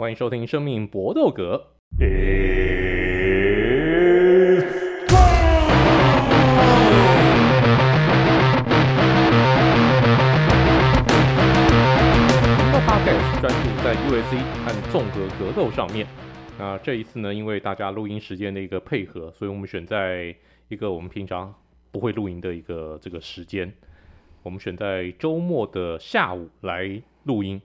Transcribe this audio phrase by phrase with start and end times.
[0.00, 1.62] 欢迎收听《生命搏斗格》。
[12.86, 16.06] Podcast 专注在 UFC 和综合格斗上面。
[16.58, 20.34] 那这一次呢，因为大家录音时间的一个配合，所以我们选在
[20.68, 21.54] 一个我们平常
[21.92, 23.70] 不会录音的一个这个时间。
[24.42, 27.60] 我们选在周末的下午来录音，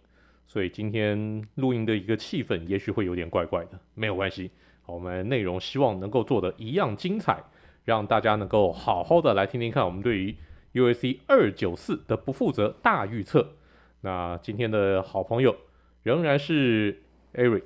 [0.48, 4.52] 所以今天录音的一个气氛也许会有点怪怪的，没有关系。
[4.86, 7.44] 我们内容希望能够做的一样精彩，
[7.84, 10.36] 让大家能够好好的来听听看我们对于
[10.74, 13.54] UAC 二九四的不负责大预测。
[14.02, 15.56] 那今天的好朋友
[16.04, 17.02] 仍然是
[17.34, 17.64] Eric。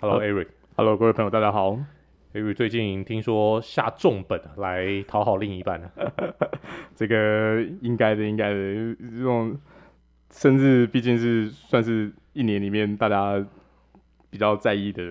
[0.00, 1.78] Hello，Eric，Hello，各位朋友，大家好。
[2.32, 5.90] Eric 最近听说下重本来讨好另一半呢，
[6.94, 8.94] 这个应该的，应该的。
[9.00, 9.58] 这种
[10.30, 13.44] 甚至毕竟是算是一年里面大家
[14.30, 15.02] 比较在意的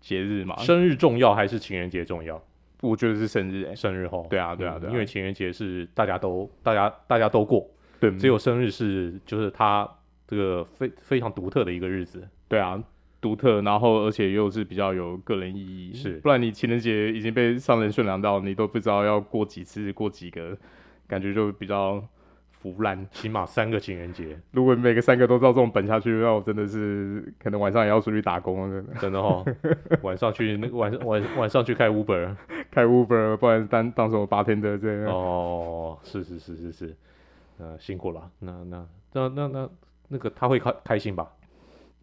[0.00, 0.56] 节日嘛。
[0.58, 2.42] 生日重要还是情人节重要？
[2.80, 4.26] 我觉得是生日，欸，生日吼。
[4.30, 4.92] 对啊，对啊，对啊。
[4.92, 7.66] 因为情人节是大家都大家大家都过，
[8.00, 9.88] 对，只有生日是就是他
[10.26, 12.28] 这个非非常独特的一个日子。
[12.48, 12.82] 对啊。
[13.20, 20.56] 独特，然后而且又是比较有个人意义，是，不然你情人节已经被商人驯良到，你都不知道要过几次，过几个，
[21.08, 22.00] 感觉就比较
[22.60, 23.06] 腐烂。
[23.10, 29.44] 起码三个情人节，如果每个三个都照这种本下去，那我真的是可能晚上也要出去打工了，真的哦。
[30.02, 32.34] 晚上去那个晚上晚晚上去开 Uber，
[32.70, 35.12] 开 Uber，不然当当什么 bartender 这样。
[35.12, 36.96] 哦，是是是是是，
[37.58, 38.30] 呃，辛苦了。
[38.40, 39.70] 那那那那那
[40.08, 41.28] 那个他会开开心吧？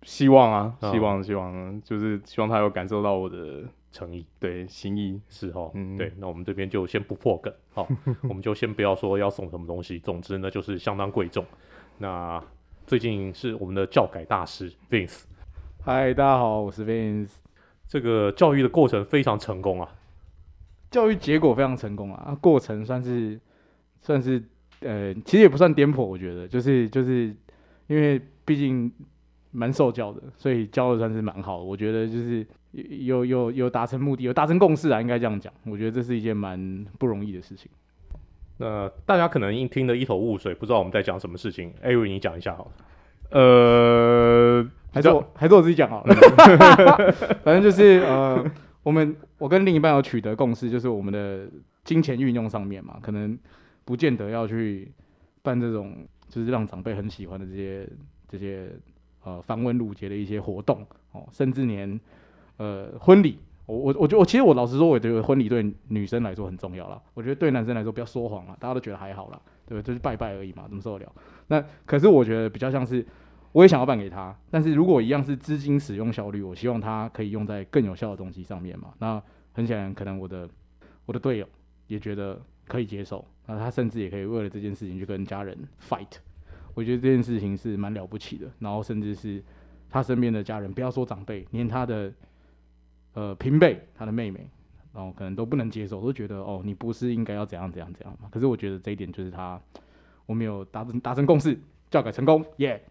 [0.03, 3.63] 希望啊，希望希望，就是希望他有感受到我的
[3.95, 7.87] 诚意，对心意是哦，嗯，对，那我们这边就先不破梗，好，
[8.23, 11.45] 我们就先不要说要送什么东西，总之呢就是相当贵重。
[11.97, 12.43] 那
[12.85, 15.23] 最近是我们的教改大师 Vince，
[15.81, 17.31] 嗨，大家好，我是 Vince。
[17.87, 19.89] 这个教育的过程非常成功啊，
[20.91, 23.39] 教育结果非常成功啊，过程算是
[24.01, 24.43] 算是
[24.81, 27.33] 呃，其实也不算颠簸，我觉得就是就是
[27.87, 28.91] 因为毕竟。
[29.57, 31.63] 蛮受教的，所以教的算是蛮好的。
[31.63, 35.53] 我觉得就是有有有达成目的，有达成共识啊，应该这样讲。
[35.65, 37.69] 我觉得这是一件蛮不容易的事情。
[38.57, 41.73] 那大家可能一听得一头雾水，不知道我们在讲什么事情。
[41.81, 42.71] 艾瑞，你讲一下好了。
[43.31, 46.15] 呃，还是我还是我自己讲好了。
[47.43, 48.45] 反正就是呃，
[48.83, 51.47] 我们我跟另一半有取得共识，就是我们的
[51.83, 53.37] 金钱运用上面嘛，可能
[53.83, 54.91] 不见得要去
[55.41, 57.87] 办这种就是让长辈很喜欢的这些
[58.27, 58.69] 这些。
[59.27, 61.99] 呃，繁文缛节的一些活动哦，甚至连
[62.57, 67.01] 呃婚礼，我我我觉得我其实我老实说，我觉得婚礼对女生来说很重要啦。
[67.13, 69.87] 我觉得对男生来说不要说谎了，大家都觉得还好啦，对不对？
[69.87, 71.11] 就是拜拜而已嘛，怎么受得了？
[71.47, 73.05] 那可是我觉得比较像是，
[73.51, 78.93] 我也想要办给他，但是如果一样是资金使用效率，我希望他可以用在更有效的东西上面嘛。
[78.99, 79.21] 那
[79.53, 80.47] 很显然，可能我的
[81.05, 81.47] 我的队友
[81.87, 85.57] 也觉得可以接受，那他甚至也可以为了这件事情去跟家人
[85.89, 86.17] fight。
[86.73, 89.41] 我觉得这件事情是蛮了不起的，然后甚至是
[89.89, 92.11] 他身边的家人，不要说长辈，连他的
[93.15, 94.47] 呃平辈，他的妹妹，
[94.93, 98.29] 然后可能都不能接受，都觉得哦，你不是应该要怎样怎样怎样吗？
[98.31, 99.59] 可是我觉得这一点就是他，
[100.27, 101.59] 我们有达成达成共识，
[101.89, 102.81] 教改成功，耶、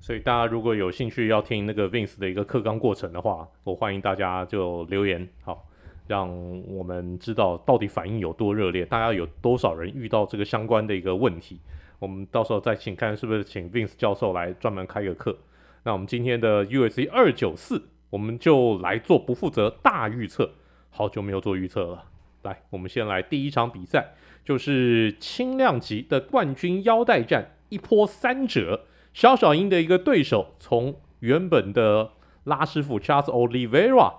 [0.00, 5.66] 所以大家如果有兴趣要听那个 Vince 的一个课纲过程的话，我欢迎大家就留言，好，
[6.06, 6.28] 让
[6.66, 11.60] 我们知道到底反应有多热烈，大家有多少人遇到这个相关的一个问题。
[11.98, 15.38] 我们到时候再请看是不是请 Vince 教授来专门开个课。
[15.84, 17.80] 那我们今天的 u s c 二九四，
[18.12, 20.52] 我们就来做不负责大预测。
[20.90, 22.04] 好久没有做预测了，
[22.42, 24.12] 来，我们先来第一场比赛，
[24.44, 28.82] 就是轻量级的冠军腰带战，一波三折。
[29.14, 32.10] 小小鹰的一个对手，从原本的
[32.44, 34.16] 拉师傅 Charles Oliveira，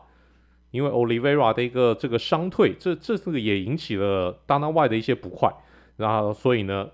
[0.72, 5.53] 因为 Oliveira 的一个这个伤退，这这次也引起了 Dana Y 的一些不快，
[5.98, 6.90] 然后所以呢。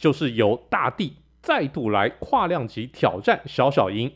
[0.00, 1.12] 就是由大帝
[1.42, 4.10] 再度来跨量级挑战小小鹰，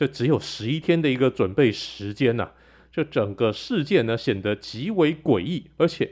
[0.00, 2.52] 这只有十一天的一个准备时间呐、啊，
[2.90, 6.10] 这整个事件呢显得极为诡异，而且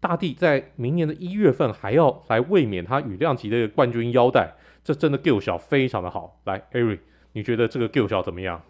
[0.00, 6.40] 大帝在明年的一月份还要来卫冕他羽量级的冠军腰带，这真的 Q 小非常的好。
[6.42, 6.98] 来，Ari，
[7.34, 8.60] 你觉得这个 Q 小怎么样？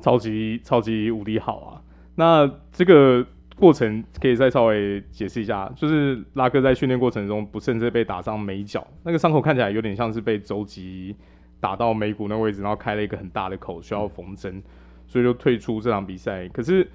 [0.00, 1.82] 超级超级无敌好啊！
[2.14, 3.26] 那这个。
[3.56, 11.16] 过程可以再稍微解释一下，就是拉哥在训练过程中不慎被打伤眉角，那个伤口看起来有点像是被肘击
[11.60, 14.62] 打到眉骨那位置，然后开了一个很大的口，需要缝针，
[15.06, 16.46] 所以就退出这场比赛。
[16.48, 16.86] 可是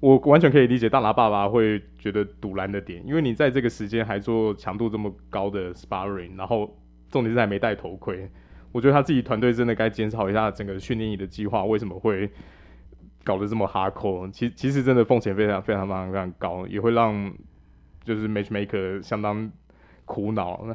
[0.00, 6.76] 我完全可以理解大拿爸爸会觉得堵拦的点，因为你在这个时间还做强度这么高的 sparring，然后
[7.10, 8.30] 重点是还没戴头盔，
[8.70, 12.30] 我觉得他自己团队真的该检讨一下整个训练营的计划为什么会
[13.24, 14.30] 搞得这么 hardcore。
[14.30, 17.32] 其其实真的风险非常非常非常非常高，也会让
[18.04, 19.50] 就是 matchmaker 相当
[20.04, 20.66] 苦恼。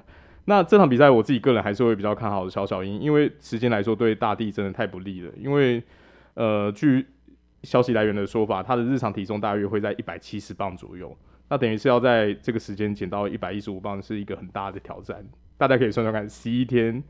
[0.50, 5.31] 那那这场比赛我自己个人还是会比较看好的小小鹰，因为时间来说对大地真的太不利了。
[5.38, 5.81] 因为
[6.34, 7.06] 呃，据
[7.62, 11.16] 消息来源的说法，他的日常体重大约会在一百七十磅左右，
[11.50, 15.24] 那等于是要在这个时间减到一百一十五磅，是一个很大的挑战。
[15.56, 17.04] 大家可以算算看，十一天，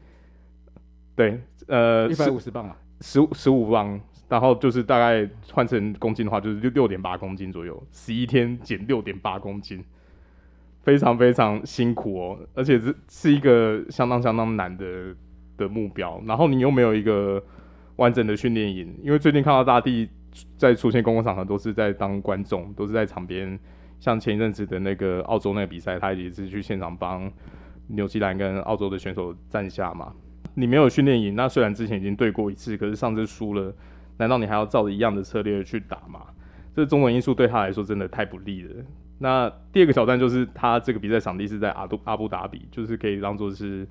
[1.16, 9.82] 对，呃，一百五十磅啊，十五十五磅，然后就是大概换成公斤的话，就是六六点八公斤左右，十一天减六点八公斤。
[10.90, 15.16] 非常非常辛苦哦，而且这是一个相当相当难的
[15.56, 16.20] 的目标。
[16.26, 17.40] 然后你又没有一个
[17.98, 20.10] 完整的训练营，因为最近看到大地
[20.58, 23.60] 在出现公共场合都是在当观众，都是在场边。
[24.00, 27.32] 像前一阵子的那个澳洲那个比赛，他也是去现场帮
[27.90, 30.12] 纽西兰跟澳洲的选手站下嘛。
[30.56, 33.72] 你没有训练营，那虽然之前已经对过一次，可是上次输了，
[34.18, 36.22] 难道你还要照着一样的策略去打吗？
[36.74, 38.74] 这种种因素对他来说真的太不利了。
[39.20, 43.88] 那第二个挑战就是，他这个比赛场地是在阿杜阿布达比，就是可以当做是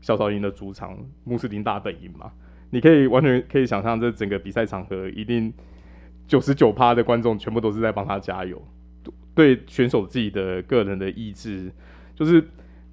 [0.00, 2.30] 小小鹰的主场，穆斯林大本营嘛。
[2.70, 5.52] 你可以完全可以想象，这整个比赛场合一定
[6.28, 8.62] 九十九趴的观众全部都是在帮他加油。
[9.34, 11.70] 对选手自己的个人的意志，
[12.14, 12.40] 就是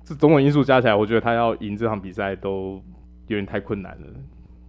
[0.03, 2.81] 这种种因素加起来，我觉得他要赢这场比赛都
[3.27, 4.07] 有点太困难了。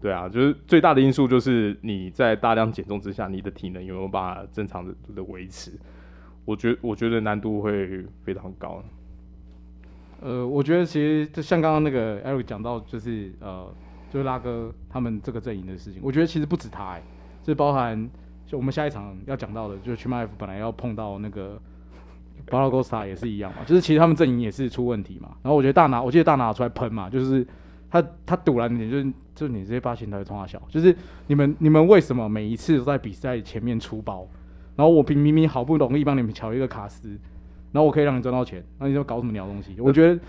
[0.01, 5.73] 对啊，就是最大的因素就是你在大量减重之下，你的体能有没有办法正常的的维持？
[6.45, 8.83] 我觉我觉得难度会非常高。
[10.21, 13.67] 呃，我觉得其实就像刚刚那个 Eric 讲到，就是呃，
[14.11, 17.03] 就是拉哥他们这个阵营的事情，我觉得其实不止他、欸，哎，
[17.45, 18.09] 是包含
[18.47, 21.61] 就我们下一场要讲到的，就是 Chimaev 本来要碰到那个
[22.49, 25.37] Barbosa 也是一样嘛，就是其实他们阵营也是出问题嘛。
[25.43, 27.47] 然后我觉得大拿，我记得大拿出来喷嘛，就是
[27.91, 34.27] 他他堵了你，就是就是你这些八千台冲他小，就是你们你们为什么每一次都在比赛前面出包？
[34.77, 37.09] 然后我明明明好不容易帮你们敲一个卡斯，
[37.73, 39.77] 然后我可以让你赚到钱，那你就搞什么鸟东西？
[39.79, 40.21] 我觉得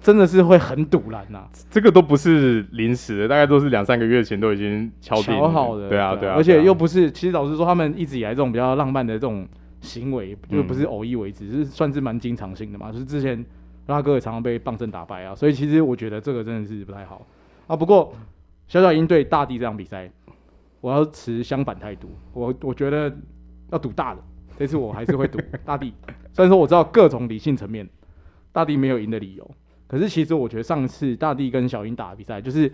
[0.00, 1.48] 真的是会很堵然呐。
[1.70, 5.88] 这个都不是临时的，大概都是两三个月前都已经敲定好的。
[5.88, 6.34] 对啊，对啊。
[6.36, 9.46] 而且又不是，其实老实说，他们一直以来这种比较浪漫的这种
[9.80, 12.92] 行为，就不是偶一为之，嗯、是算是蛮经常性的嘛。
[12.92, 13.44] 就是之前
[13.86, 17.26] 拉哥也常常被棒阵打败啊，所以其实我觉得这个真的是不太好
[17.66, 17.74] 啊。
[17.74, 18.14] 不过
[18.68, 20.10] 小小鹰对大地这场比赛，
[20.80, 22.08] 我要持相反态度。
[22.32, 23.12] 我我觉得。
[23.70, 24.22] 要赌大的，
[24.58, 25.92] 这次我还是会赌 大地。
[26.32, 27.88] 虽然说我知道各种理性层面，
[28.52, 29.50] 大地没有赢的理由，
[29.86, 32.72] 可是其实我觉得上次大地跟小英打的比赛，就是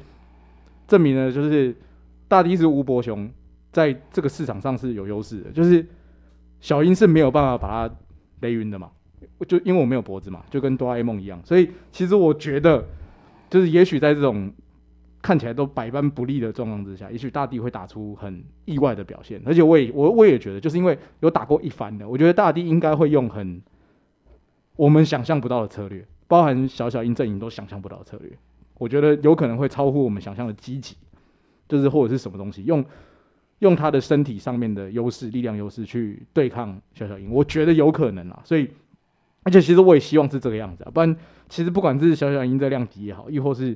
[0.87, 1.75] 证明了，就是
[2.29, 3.31] 大地是吴伯雄
[3.73, 5.87] 在这个市场上是有优势的，就是
[6.61, 7.95] 小英是没有办法把他
[8.41, 8.91] 雷晕的嘛，
[9.49, 12.85] 就因为我没有脖子嘛，就跟哆啦 A 梦一样，所以其实我觉得，
[13.49, 14.53] 就是也许在这种。
[15.25, 19.41] 看起来都百般不利的状况之下，也许大地会打出很意外的表现。
[19.47, 23.63] 而且我也我我也觉得，就是因为有打过一番的，我觉得大地应该会用很
[24.77, 28.31] 我们想象不到的策略，包含小小鹰阵营都想象不到的策略。
[28.77, 30.95] 我觉得有可能会超乎我们想象的积极，
[31.67, 32.85] 就是或者是什么东西，用
[33.61, 38.43] 用他的身体上面的优势、力量优势去对抗小小鹰，我觉得有可能啊。
[38.45, 38.69] 所以，
[39.45, 41.17] 而且其实我也希望是这个样子啊，不然
[41.49, 43.75] 其实不管是小小鹰这量级也好，亦或是。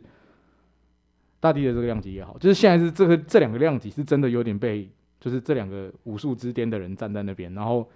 [1.40, 4.90] 大地的这个量级也好，就是现在是这个这两个量级是真的有点被，
[5.20, 7.88] 就是这两个武术之巅的人站在那边，然后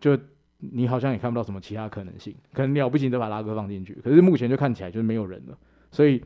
[0.00, 0.18] 就
[0.58, 5.56] 你好像也看不到什么其他可能性，可能了不起的把拉哥放进去，可是目前就看起来就是没有人了，
[5.90, 6.22] 所以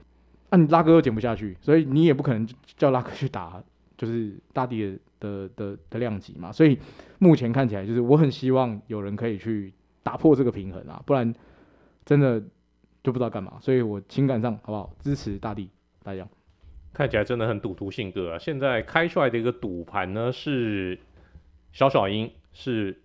[0.49, 3.63] 啊你拉哥又减不下去，所以你也不可能叫拉哥去打，
[3.99, 6.79] 就是大地的的的的量级嘛，所以
[7.19, 11.35] 目前看起来就是我很希望有人可以去打破这个平衡啊，不然
[12.05, 12.41] 真的
[13.03, 15.69] 就不知道干嘛，所以我情感上好不好支持大地
[16.03, 16.27] 大家。
[16.97, 18.39] 看起来真的很赌徒性格啊！
[18.39, 20.99] 现在开出来的一个赌盘呢是
[21.71, 23.03] 小小鹰是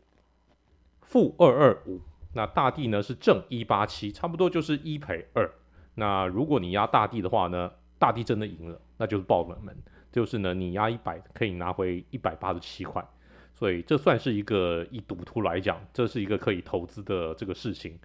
[1.02, 2.00] 负二二五，
[2.34, 5.52] 那大地呢是正一八七，差不多就是一赔二。
[5.96, 7.70] 那如果你压大地的话呢，
[8.00, 9.76] 大地真的赢了，那就是爆冷门，
[10.10, 13.06] 就是呢你压一百可以拿回一百八十七块，
[13.54, 18.00] 所以这算是一个以赌徒来讲，这是一个可以投资的这个事情。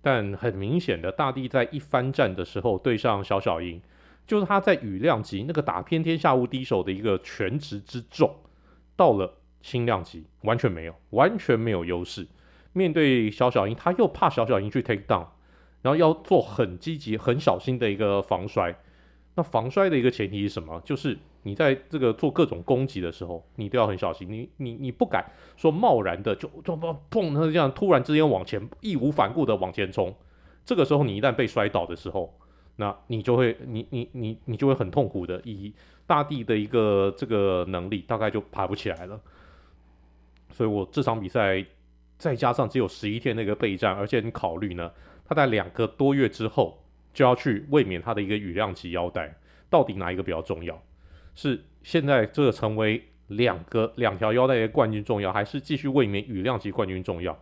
[0.00, 3.82] 但很明显的，大地在一番战的时候对上小小鹰。
[4.26, 8.34] 就是他在羽量级那个打偏天下无敌手的一个全职之重，
[8.96, 12.26] 到了轻量级完全没有，完全没有优势。
[12.72, 15.26] 面对小小鹰，他又怕小小鹰去 take down，
[15.82, 18.76] 然后要做很积极、很小心的一个防摔。
[19.34, 20.80] 那防摔的一个前提是什么？
[20.84, 24.26] 就是你在这个做各种攻击的时候，你都要很小心。
[24.30, 26.76] 你你你不敢说贸然的就就
[27.10, 30.14] 砰，他这样突然之间往前义无反顾的往前冲。
[30.64, 32.38] 这个时候你一旦被摔倒的时候，
[32.76, 35.72] 那你就会你你你你就会很痛苦的，以
[36.06, 39.20] 大地的一个这个能力，大概就爬不起来了。
[40.50, 41.64] 所以我这场比赛
[42.18, 44.90] 再加上只有十一天那个备战，而且你考虑呢，
[45.24, 49.36] 他在两个多月之后就要去卫冕他的一个羽量级腰带，
[49.68, 50.80] 到底哪一个比较重要？
[51.34, 57.38] 是现在这个成为两个两条腰带的冠军重要，还是继续卫冕羽量级冠军重要？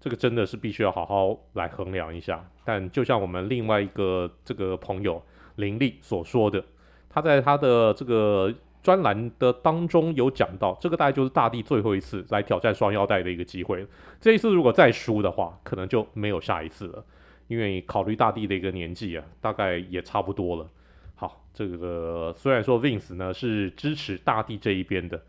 [0.00, 2.44] 这个真的是必须要好好来衡量一下。
[2.64, 5.22] 但就像我们另外一个这个朋友
[5.56, 6.62] 林立所说的，
[7.08, 8.52] 他在他的这个
[8.82, 13.86] 专栏的当中有讲到，这个大概就是大帝最后一次来挑战双腰带的一个机会。
[14.20, 17.04] 这一次如果再输的话，可能就没有下一次了，
[17.48, 20.68] 因为考虑大帝的一个年纪啊，大概也差不多了。
[21.16, 25.20] 好，这个虽然说 Vince 呢是支持大帝这一边的，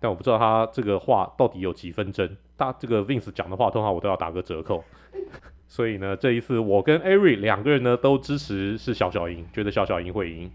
[0.00, 2.36] 但我不知道他这个话到底有几分真。
[2.56, 4.84] 他这个 Vince 讲的话，通常我都要打个折扣。
[5.66, 10.50] 所以呢，这一次我跟 Ari 两个人呢都支持是小小赢，觉得小小赢会赢。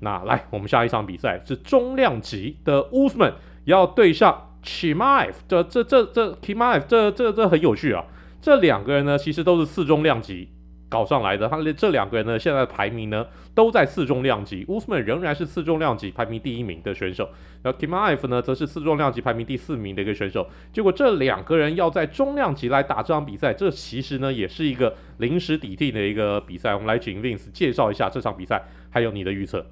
[0.00, 8.04] 那来，我们下一场比赛是中量级的 Usman 要对上 Chimaev，这这这这 Chimaev 这这这很有趣啊。
[8.40, 10.48] 这两个人呢，其实都是次中量级。
[10.88, 14.64] 搞上来的，他这两个人呢，现在的排名呢都在次重量级。
[14.68, 17.28] 乌斯曼仍然是次重量级排名第一名的选手，
[17.62, 20.48] 然后 Kimaev 呢则是次重量级排名第四名的一个选手。
[20.72, 26.72] 结果这两个人要在中量级来打这场比赛，这其实呢也是一个临时抵替的一个比赛。
[26.72, 29.66] 我们来请 Vince 介绍一下这场比赛，还有你的预测。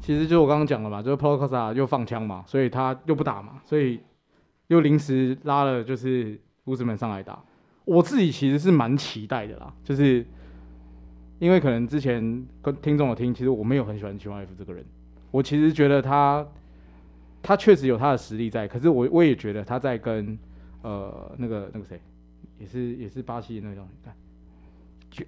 [0.00, 4.00] 其实就我刚刚讲了嘛，就是 Paulo Costa 又放枪嘛，所以他又不打嘛，所以
[4.66, 7.40] 又临时拉了就是乌斯曼上来打。
[7.84, 10.26] 我自己其实是蛮期待的啦，就是。
[11.38, 14.84] 因为可能之前跟听众有听，其实我没有很喜欢齐马耶夫这个人。
[15.30, 16.46] 我其实觉得他，
[17.42, 20.38] 他确实有他的实力在，可是我我也觉得他在跟
[20.82, 22.00] 呃那个那个谁，
[22.58, 24.14] 也是也是巴西的那种，你看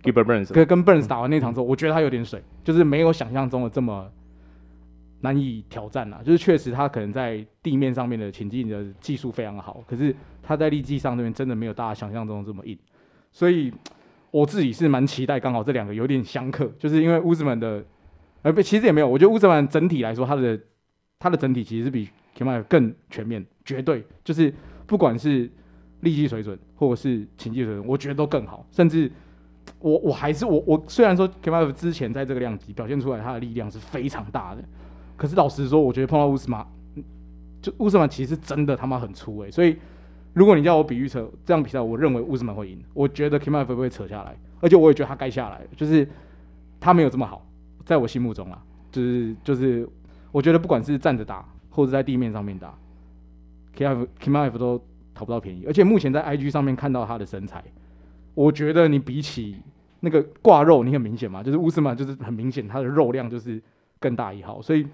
[0.03, 4.11] ，Gilbert Burns 跟跟 Burns 打完那场之后，我觉得他有点水，就是没有想象中的这么
[5.21, 6.23] 难以挑战啦。
[6.25, 12.79] 就是确实他可能在地面上面的前进的技术非常好，可是他在力技上这边真的没有大家想象中的这么硬，
[13.31, 13.71] 所以。
[14.31, 17.83] 我自己是蛮期待，刚好这两个有点相克，就是因为乌兹曼的，
[18.43, 20.61] 呃不，其实也没有，我觉得乌兹曼整体来说，他的
[21.19, 24.53] 他的整体其实是比 Kimmy 更全面，绝对就是
[24.87, 25.51] 不管是
[26.01, 28.67] 力技水准或者是情技水准，我觉得都更好。
[28.71, 29.11] 甚至
[29.79, 34.63] 我我还是我我虽然说 Kimmy 之前在这个量级表现出来他的力量是非常大的，
[35.17, 36.67] 可是老实说，我觉得碰到乌兹曼，
[37.63, 39.77] 就乌兹曼其实真的他妈很粗诶、所以。
[40.35, 42.81] 如果你叫我比预测这场比赛，我认为乌兹曼会赢。
[42.95, 46.09] 我觉得 Kimai 会不会扯下来，而且我也觉得他该下来，就是
[46.79, 47.45] 他没有这么好，
[47.85, 49.89] 在我心目中啊，就是就是
[50.31, 52.73] 我觉得不管是站着打或者在地面上面打
[53.75, 54.81] ，K F Kimai 都
[55.13, 55.65] 讨不到便宜。
[55.67, 57.65] 而且目前在 IG 上面看到他的身材，
[58.35, 59.57] 我觉得你比起
[60.01, 63.61] 那个挂肉，你很明显嘛，就是乌兹曼就是很明显他的肉量就是
[63.99, 64.87] 更大一号，所以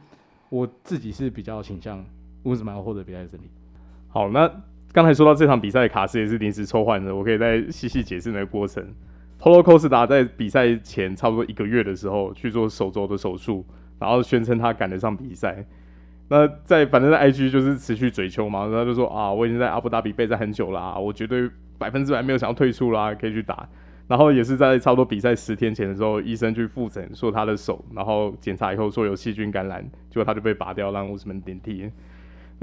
[0.49, 2.03] 我自己是比较倾向
[2.45, 3.50] 乌兹曼获得比赛胜利。
[4.09, 4.50] 好，那。
[4.95, 8.81] 刚才说到这场比赛，卡斯也是临时抽换的，我可以再细细解释那个过程。
[9.41, 13.67] Polo Costa 在比赛前差不多一个月的时候去做手肘的手术，
[13.99, 15.67] 然后宣称他赶得上比赛。
[16.29, 23.69] 那在反正在 IG 就是持续追求嘛，然后就说啊，我已经在阿布达比备战很久啦，我绝对百分之百没有想要退出啦，可以去打。
[24.07, 31.91] 然后也是在差不多比赛十天前的时候，医生去复诊说他的手，然后检查以后说有细菌感染，结果他就被拔掉，让乌斯曼顶替。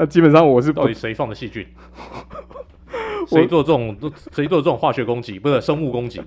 [0.02, 1.64] 那基本上我是到底谁放的细菌？
[3.30, 3.96] 谁做这种
[4.32, 5.38] 谁做这种化学攻击？
[5.38, 6.20] 不是生物攻击？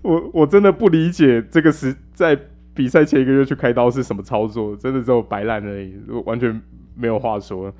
[0.00, 2.34] 我我真的不理解这个是在
[2.74, 6.58] 比赛前一个月去开刀是什么操作，真的只有摆烂而已，完全
[6.96, 7.70] 没有话说。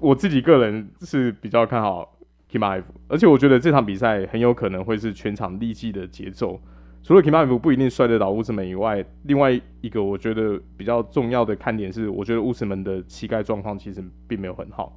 [0.00, 2.16] 我自己个人是比较看好
[2.50, 6.58] Chimaev，而且我觉得这场比赛很有可能会是全场力技的节奏。
[7.02, 14.96] 除了 Chimaev 不一定摔得倒乌斯门以外，另外一个我觉得比较重要的看点是，我觉得乌斯门的膝盖状况其实并没有很好。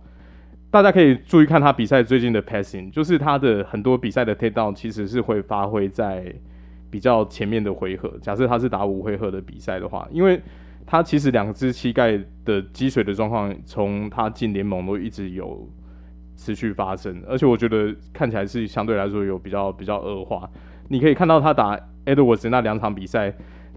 [0.70, 6.34] 大家可以注意看他比赛最近的 passing，就是他的很多比赛的 takedown 其实是会发挥在
[6.90, 8.12] 比较前面的回合。
[8.22, 10.42] 假设他是打五回合的比赛的话，因为
[10.86, 15.70] 他其实两只膝盖的积水的状况，从他进联盟都一直有
[16.36, 20.50] 持续发生，而且我觉得看起来是相对来说有比较比较恶化。
[20.90, 23.34] 你可以看到他打 Edward 那两场比赛，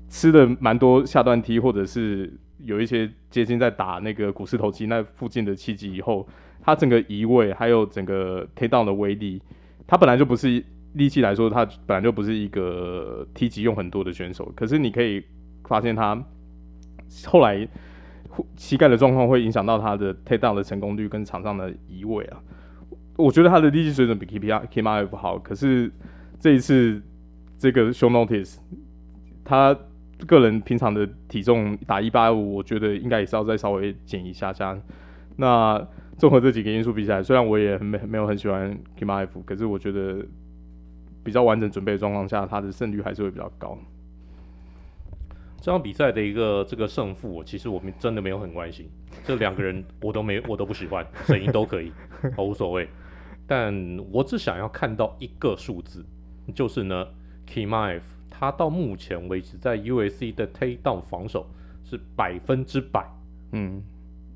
[0.09, 6.27] 吃的蛮多下段踢，或者是有一些接近在打那个股四头肌那附近的七级以后，
[6.63, 9.41] 他整个移位还有整个 takedown 的威力，
[9.87, 10.65] 他本来就不是
[10.95, 14.51] 力气来说，他本来就不是一个踢击用很多的选手。
[14.57, 15.23] 可是你可以
[15.65, 16.21] 发现他
[17.27, 17.69] 后来
[18.57, 22.43] 膝盖的状况会影响到他的 t a k down 的成功率跟场上的移位啊。
[23.17, 25.93] 我觉得他的力气水准比 Chimaev 好，可是
[26.41, 27.03] 这一次。
[27.59, 28.57] 这个 short notice，
[29.45, 29.77] 他
[30.27, 34.79] 个人平常的体重打一八五，我觉得应该也是要再稍微减一下下。
[35.37, 35.87] 那
[36.17, 40.25] 综合这几个因素比起来，虽然我也没没有很喜欢 Chimaev，可是我觉得
[41.23, 43.79] 比较完整准备的状况下，他的胜率还是会比较高。
[45.61, 48.89] 这场比赛的一个这个胜负，其实我们真的没有很关心。
[49.25, 51.91] 这两个人我都没我都不喜欢，谁赢都可以，
[52.37, 52.89] 我 无所谓。
[53.47, 53.75] 但
[54.13, 56.05] 我只想要看到一个数字，
[56.55, 57.07] 就是呢
[57.49, 58.01] ，Chimaev
[58.31, 61.47] 他到目前为止在 USC 的 takedown 防守
[61.85, 63.07] 是百分之百，
[63.53, 63.83] 嗯，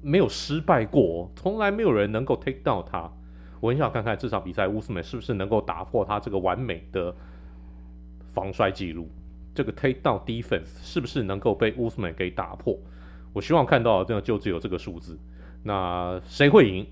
[0.03, 3.11] 没有失败过，从来没有人能够 take down 他。
[3.61, 7.15] 我很想看看这场比赛乌斯曼是不是能够打破他这个完美的
[8.33, 9.09] 防摔记录。
[9.55, 12.79] 这个 takedown defense 是不是能够被乌斯曼给打破？
[13.35, 15.19] 我希望看到的这样就只有这个数字。
[15.63, 16.87] 那谁会赢？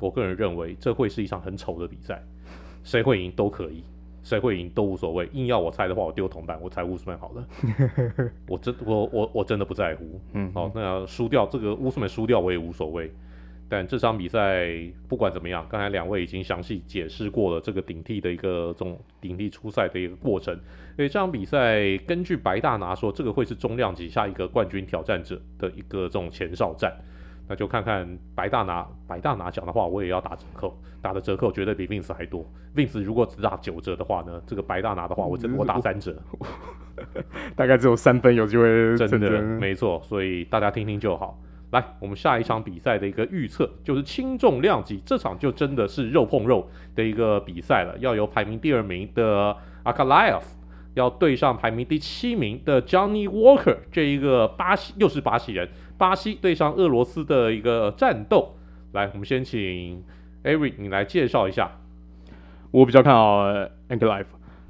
[0.00, 2.20] 我个人认为这会是一场很丑的比赛。
[2.82, 3.84] 谁会赢都可以，
[4.22, 5.28] 谁会赢都无所谓。
[5.32, 7.46] 硬要我猜的话，我丢铜板，我猜乌斯曼好了。
[8.48, 10.20] 我真我我我真的不在乎。
[10.32, 13.12] 嗯，好，那输掉这个乌斯曼输掉我也无所谓。
[13.68, 14.68] 但这场比赛
[15.08, 20.54] 不管怎么样，刚才两位已经详细解释过了这个顶替的一个这种顶替出赛的一个过程。
[20.94, 26.94] 所以这场比赛根据白大拿说，这个会是中量级下一个冠军挑战者的一个这种前哨战。
[27.48, 32.44] 那就看看白大拿白大拿奖的话，我也要打折扣，打的折扣绝对比 Vince 还多。
[32.74, 36.16] Vince 如果只打九折的话呢，这个白大拿的话，我真我打三折，
[37.54, 38.96] 大概只有三分有机会。
[38.96, 41.38] 真的没错，所以大家听听就好。
[41.72, 47.96] 来，我们下一场比赛的一个预测就是轻重量级，这场就真的是肉碰肉的一个比赛了。
[47.98, 50.56] 要由排名第二名的阿卡莱夫
[50.92, 55.66] 要对上排名第七名的 Johnny Walker 这一个巴西，又是巴西人，
[56.02, 58.56] 巴西对上俄罗斯的一个战斗。
[58.90, 60.02] 来，我们先请
[60.42, 61.70] Eric 你来介绍一下。
[62.72, 63.44] 我比较看好
[63.88, 64.24] Ankalaev，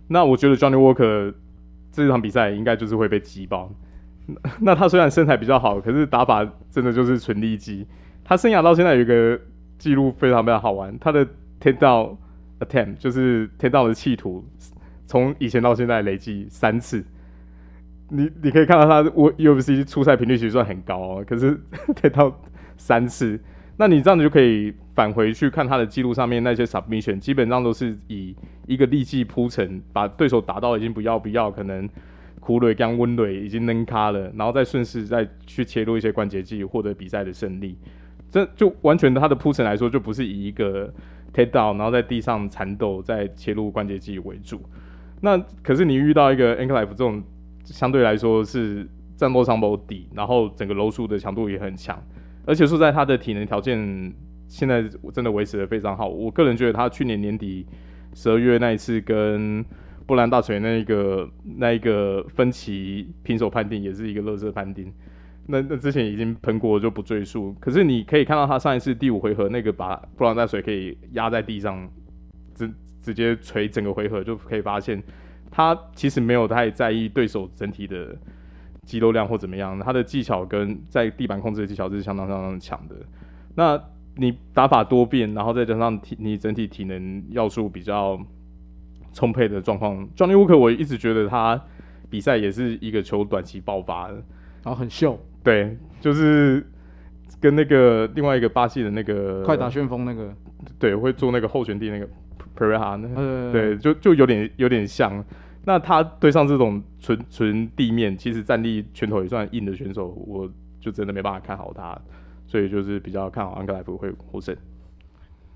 [0.09, 1.33] 那我觉得 Johnny Walker
[1.91, 3.73] 这场比赛应该就是会被击爆。
[4.61, 7.87] 那他虽然身材比较好，可是打法真的就是纯利基。
[8.23, 9.41] 他生涯到现在有一个
[9.79, 11.27] 记录非常非常好玩，他的
[11.59, 12.15] 天道
[12.61, 14.45] attempt 就是天道的企图，
[15.07, 17.03] 从以前到现在累计三次。
[18.13, 21.59] 你你可以看到他我 UFC 出赛频率其实算很高哦，可是
[22.01, 22.41] 得到
[22.77, 23.41] 三次。
[23.79, 31.89] 那你这样子就可以返回去看他的记录上面那些 submission，基本上都是以一个力气铺陈，把对手打到已经不要不要，可能。
[32.45, 37.79] 苦垒跟温垒已经扔卡了，然后再顺势再去切入一些关节技，获得比赛的胜利。
[38.33, 40.93] 这就完全的他的铺陈来说，就不是以一个
[41.33, 44.61] takedown，然后在地上缠斗，再切入关节技为主。
[45.21, 47.23] 那可是你遇到一个 Ankalaev 这种
[47.65, 52.03] 相对来说是战斗上保底，然后整个柔术的强度也很强，
[52.45, 54.13] 而且说在他的体能条件
[54.49, 56.09] 现在真的维持的非常好。
[56.09, 57.67] 我个人觉得他去年年底
[58.15, 59.65] 十二月那一次跟
[60.07, 64.93] 波兰大锤那一个那一个分歧平手判定也是一个乐色判定，
[65.47, 67.55] 那那之前已经喷过就不赘述。
[67.61, 71.89] 可是你可以看到他上一次第五回合那个把波兰大锤可以压在地上，
[72.55, 72.71] 直
[73.01, 75.03] 直接锤整个回合就可以发现，
[75.53, 78.17] 他其实没有太在意对手整体的
[78.85, 82.97] 肌肉量或怎么样，他的技巧跟在地板控制的技巧是相当相当强的。
[83.55, 83.81] 那
[84.17, 88.21] 你打法多变，然后再加上体你整体体能要素比较。
[89.15, 91.63] 充沛的状况，Johnny Walker，我一直觉得他
[92.09, 94.25] 比赛也是一个球短期爆发的，然
[94.65, 96.67] 后很秀，对，就是
[97.39, 100.35] 跟那个另外一个巴西的那个快打旋风那个，
[100.79, 102.09] 对，会做那个后旋地那个
[102.55, 105.25] 个，对，就就有点有点像。
[105.65, 111.97] 那他对上这种纯纯地面，其实站立拳头也算硬的选手，我就真的没办法看好他，
[112.47, 114.57] 所以就是比较看好安克莱夫会获胜。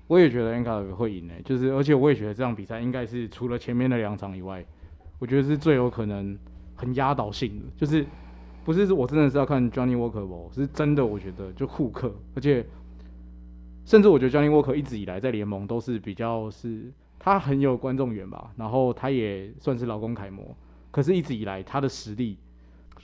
[0.07, 4.65] 我也觉得 Ankalaev 会赢诶、欸，就是而且我也觉得这场比赛应该是除了前面的两场以外，
[5.19, 6.37] 我觉得是最有可能
[6.75, 8.05] 很压倒性的，就是
[8.63, 12.65] 不是我真的是要看 Johnny Walker 不，是真的我觉得就互克，而且
[13.87, 20.55] 甚至我觉得 Johnny Walker 一直以来在联盟都是比较是他很有观众缘吧，然后他也算是劳工楷模，
[20.91, 22.37] 可是一直以来他的实力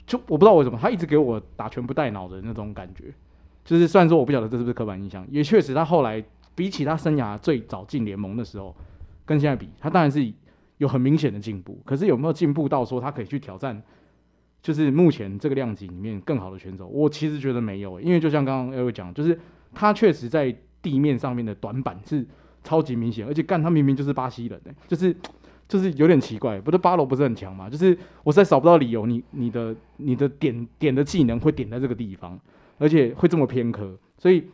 [0.06, 3.04] 就我不知道为什么他一直给我打拳不带脑的那种感觉，
[3.64, 6.22] 就是虽然说我不晓得这是不是刻板印象，也确实他后来。
[6.56, 8.72] 比起他生涯最早进联盟的时候，
[9.26, 10.32] 跟现在比，他当然是
[10.78, 11.76] 有很明显的进步。
[11.84, 13.82] 可是有没有进步到说他可以去挑战，
[14.62, 16.86] 就是目前这个量级里面更好的选手？
[16.86, 19.36] 我其实觉得没有，因为就像刚刚 L 讲，就是
[19.74, 22.24] 他确实在地面上面的短板是
[22.62, 25.16] 超级明显，而且干他明明就是巴西人哎，就是
[25.66, 27.68] 就是有点奇怪，不是巴罗不是很强吗？
[27.68, 32.38] 就是我实在找不到理由，你你的你的点点的技能会点在这个地方，
[32.78, 34.44] 而且会这么偏科，所以。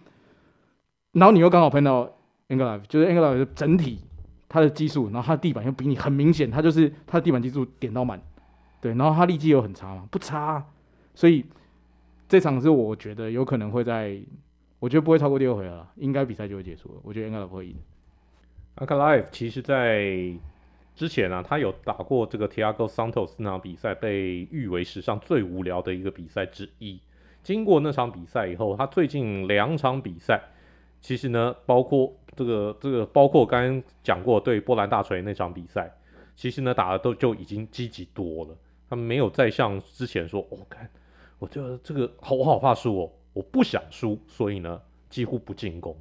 [1.13, 2.09] 然后你又刚好碰到
[2.51, 3.99] Ankalaev，就是 Ankalaev 的整体
[4.49, 8.23] 他的技术，然后他的地板又比你很明显，他就是他的地板技术点到满，
[8.81, 10.65] 对，然后他力气又很差嘛，不差，
[11.17, 11.45] 所以
[12.29, 14.21] 这场是我觉得有可能会在，
[14.81, 17.77] 我觉得不会超过第二回合，应该比赛就会结束了，我觉得应该不会赢。
[18.77, 20.35] Ankalaev 其实在
[20.97, 26.99] 之前啊，他有打过这个 Tiago Santos 那场比赛，被誉为史上最无聊的一个比赛之一。
[27.43, 30.43] 经过那场比赛以后，他最近两场比赛，
[31.01, 35.91] 其实呢，包括这个这个，包括刚刚讲过对波兰大锤那场比赛，
[36.37, 38.57] 其实呢打的都就已经积极多了。
[38.89, 40.91] 他没有再像之前说，我、哦、看，
[41.39, 45.97] 我觉得这个好，我好怕输哦，我不想输，所以呢几乎不进攻。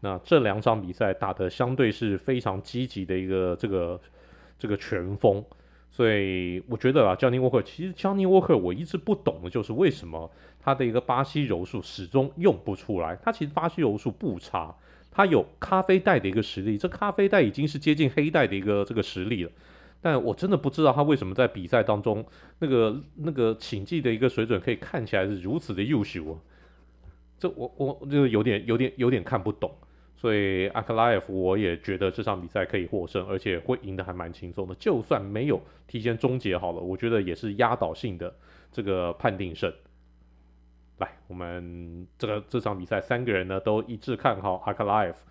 [0.00, 4.00] 那这两场比赛打得相对是非常积极的一个这个
[4.58, 5.44] 这个拳风。
[5.92, 10.30] 所以我觉得啊，Johnny Walker 其实 Johnny Walker 我一直不懂的就是为什么
[10.60, 13.16] 他的一个巴西柔术始终用不出来。
[13.16, 14.72] 他其实巴西柔术不差，
[15.10, 19.50] 他有咖啡带的一个实力，这咖啡带已经是接近黑带的一个这个实力了。
[20.00, 22.24] 但我真的不知道他为什么在比赛当中
[22.60, 26.38] 那个那个倾技的一个水准可以看起来是如此的优秀啊。
[27.40, 29.74] 这我我就有点有点有点看不懂。
[30.14, 34.74] 所以阿克莱夫，我也觉得这场比赛可以获胜，而且会赢得还蛮轻松的。
[34.74, 38.36] 就算没有提前终结好了，我觉得也是压倒性的
[38.70, 39.72] 这个判定胜。
[40.98, 45.24] 来，我们这个这场比赛三个人呢都一致看好阿克莱夫，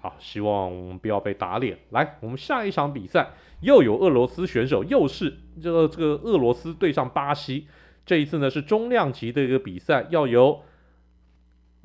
[0.00, 1.76] 好，希望不要被打脸。
[1.90, 3.30] 来，我们下一场比赛
[3.62, 7.66] 又有俄罗斯选手，又是这个这个俄罗斯对上巴西。
[8.04, 10.62] 这一次呢是中量级的一个比赛，要由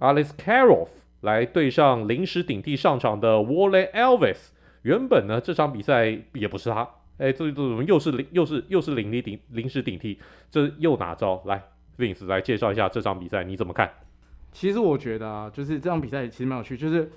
[0.01, 0.87] Alex Caroff
[1.21, 4.49] 来对上临时顶替上场的 Warlley Alves，
[4.81, 6.81] 原本呢这场比赛也不是他，
[7.19, 11.43] 哎，这这怎么又是临又是又是临时顶临时顶替，这又哪招？
[11.45, 11.63] 来
[11.99, 13.87] ，Vince 来介绍一下这场比赛你怎么看？
[14.51, 17.11] 其实我觉得啊，就是这场比赛其实蛮有趣，就是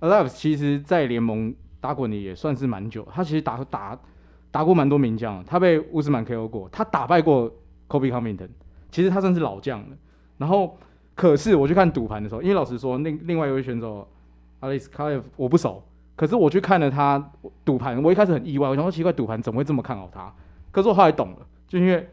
[0.00, 3.96] Alves 其实在联盟打滚的也算是蛮久，他其实打打
[4.50, 7.48] 打过蛮多名将，他被乌斯曼 KO 过，他打败过
[7.88, 8.48] Kobe Covington，
[8.90, 9.96] 其实他算是老将了，
[10.38, 10.76] 然后。
[11.16, 14.06] 可是我去看赌盘的时候，因为老实说，另另外一位选手
[14.60, 15.82] Alex Kalev 我不熟。
[16.14, 17.32] 可是我去看了他
[17.64, 20.32] 赌盘，我一开始很意外，我想说奇怪，赌盘怎么会这么看好他？
[20.70, 22.06] 可是我后来懂了，就因为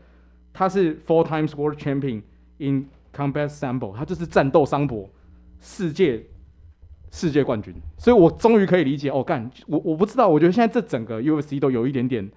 [0.53, 2.21] 他是 Four Times World Champion
[2.59, 5.09] in Combat Sambo，他就是战斗桑博
[5.59, 6.23] 世界
[7.11, 12.29] 世界冠军，所以我终于可以理解哦，干我我不知道，我觉得现在这整个 UFC 都有一点点，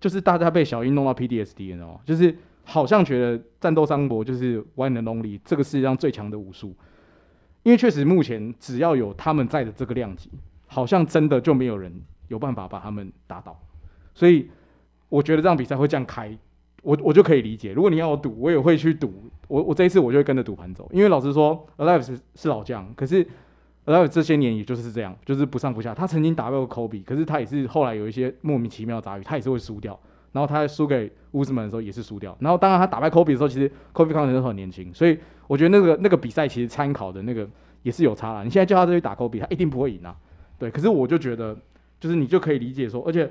[0.00, 2.00] 就是大家被小英弄到 PDSD，你知道吗？
[2.04, 2.36] 就是。
[2.70, 6.76] 好像觉得战斗桑博就是 one and only 这个世界上最强的武术，
[7.62, 10.30] 因为确实目前只要有他们在的这个量级，
[10.66, 11.90] 好像真的就没有人
[12.28, 13.58] 有办法把他们打倒，
[14.14, 14.50] 所以
[15.08, 16.36] 我觉得这场比赛会这样开，
[16.82, 17.72] 我我就可以理解。
[17.72, 19.10] 如果你要我赌，我也会去赌。
[19.48, 23.26] 我我这一次我就会跟着赌盘走，因为老实说，Alves 是是老将，可是
[23.86, 25.94] Alves 这些年也就是这样，就是不上不下。
[25.94, 29.98] 他曾经打败过 Kobe，可是他也是后来有一些莫名其妙的杂鱼，他也是会输掉。
[30.32, 37.48] 然后他输给乌兹曼的时候也是输掉，然后当然他打败科比的时候，其实科比康那时很年轻，所以我觉得那个那个比赛其实参考的那个
[37.82, 38.44] 也是有差啦。
[38.44, 40.14] 你现在叫他去打科比，他一定不会赢啊。
[40.58, 41.56] 对，可是我就觉得，
[41.98, 43.30] 就是你就可以理解说，而且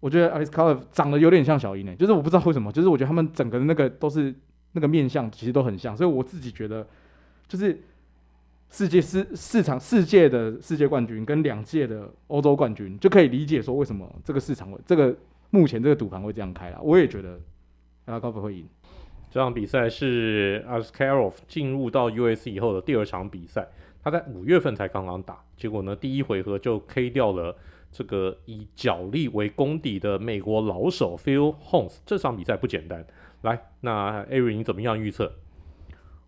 [0.00, 4.34] 我觉得 Alex Kalev 长得有点像小鹰诶，就是我不知道为什么，就是我觉得他们整个的那个都是
[4.72, 6.86] 那个面相，其实都很像，所以我自己觉得，
[7.48, 7.78] 就是
[8.70, 15.14] 世界市市场世界的世界冠军跟两届的欧洲冠军，就可以理解说为什么这个市场会这个。
[15.50, 17.40] 目前这个赌盘会这样开了，我也觉得
[18.06, 18.66] 阿拉高夫会赢。
[19.30, 23.68] 这场比赛是 Askarov 进入到 UFC 以后的第二场比赛，
[24.02, 27.56] 他在五月份才刚刚打，结果呢，第一回合就 K 掉了
[27.92, 31.98] 这个以脚力为功底的美国老手 Phil Holmes。
[32.04, 33.06] 这场比赛不简单。
[33.42, 35.32] 来，那 Ari 你怎么样预测？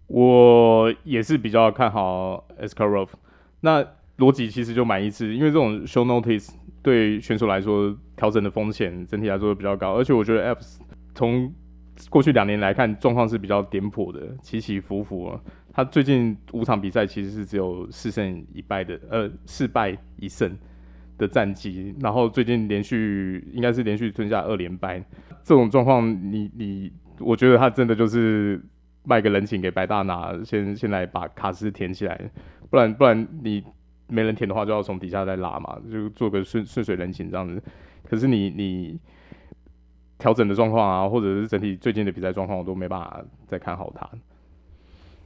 [0.06, 3.08] 我也是比较看好 Askarov。
[3.61, 3.85] 那
[4.18, 6.50] 逻辑其实就蛮一致，因为这种 show notice。
[6.83, 10.61] 对选手来说，调整的风险整体来说比较高，而且我觉得 F
[11.14, 11.53] 从
[12.11, 15.38] 过去两年来看，状况是比较颠簸的，起起伏伏。
[15.73, 20.51] 他最近五场比赛其实是只有四胜一败的，呃，四败一胜
[21.16, 24.99] 的战绩，然后最近连续应该是连续吞下二连败。
[25.45, 28.61] 这种状况，你你，我觉得他真的就是
[29.05, 32.31] 卖个人情给白大拿，先先来把卡斯填起来，
[32.68, 33.62] 不然不然你。
[34.12, 37.61] 没人填的话，就要从底下再拉嘛，就做个顺顺水人情这样子。
[38.05, 38.98] 可是你你
[40.18, 44.09] 调整的状况啊，或者是整体最近的比赛状况，我都没办法再看好他。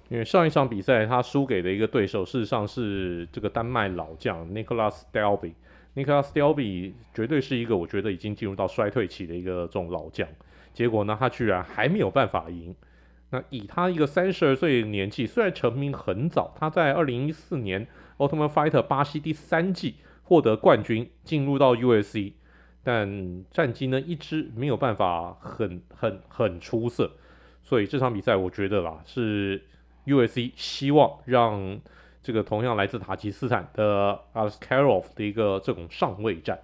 [0.09, 5.53] 因为上一场比赛他输给的一个对手，事实上是这个丹麦老将 Nicolas Dalby。
[5.97, 10.29] Nicolas Dalby 绝对是一个我觉得已经进入到衰退期的一个这种老将。
[10.73, 12.73] 结果呢，他居然还没有办法赢。
[13.31, 17.85] 那以他一个三十二岁的年纪，虽然成名很早，他在二零一四年。
[18.19, 22.33] Ultimate Fighter 巴西第三季获得冠军，进入到 U.S.C，
[22.83, 27.11] 但战绩呢一直没有办法很很很出色，
[27.63, 29.63] 所以这场比赛我觉得啦是
[30.07, 31.81] USC 希望让
[32.23, 36.59] 这个同样来自塔吉斯坦的 Askarov 的一个这种上位战。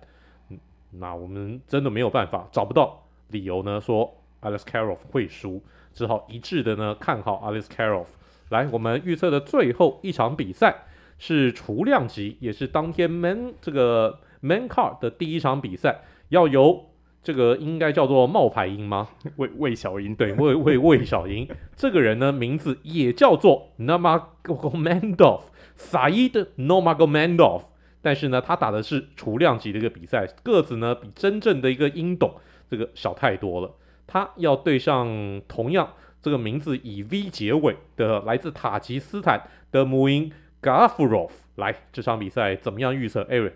[0.91, 5.62] 那我们真的没有办法找不到理由呢说 Askarov 会输，
[5.93, 8.07] 只好一致的呢看好 Askarov。
[8.51, 10.85] 来，我们预测的最后一场比赛
[11.25, 16.87] 是雏量级，也是当天 Man 这个 Man Card 的第一场比赛，要由
[17.23, 19.09] 这个应该叫做冒牌鹰吗？
[19.39, 27.63] 魏魏小鹰，对，魏魏魏小鹰 这个人呢，名字也叫做 Nurmagomedov，Said Nurmagomedov，
[28.03, 32.35] 但是呢，他打的是雏量级的一个比赛，个子呢比真正的一个鹰董
[32.69, 33.73] 这个小太多了，
[34.09, 35.89] 他要对上同样。
[36.21, 40.31] 这个名字以 V 结尾的来自塔吉斯坦的母鹰
[40.62, 43.53] Gafurov 来这场比赛怎么样预测？Aaron，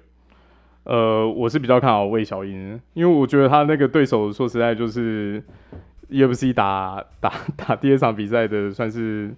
[0.85, 5.43] 呃，我是比较看好魏小英，因为我觉得他那个对手说实在就是
[6.11, 9.35] UFC 打打 打第二场比赛的算是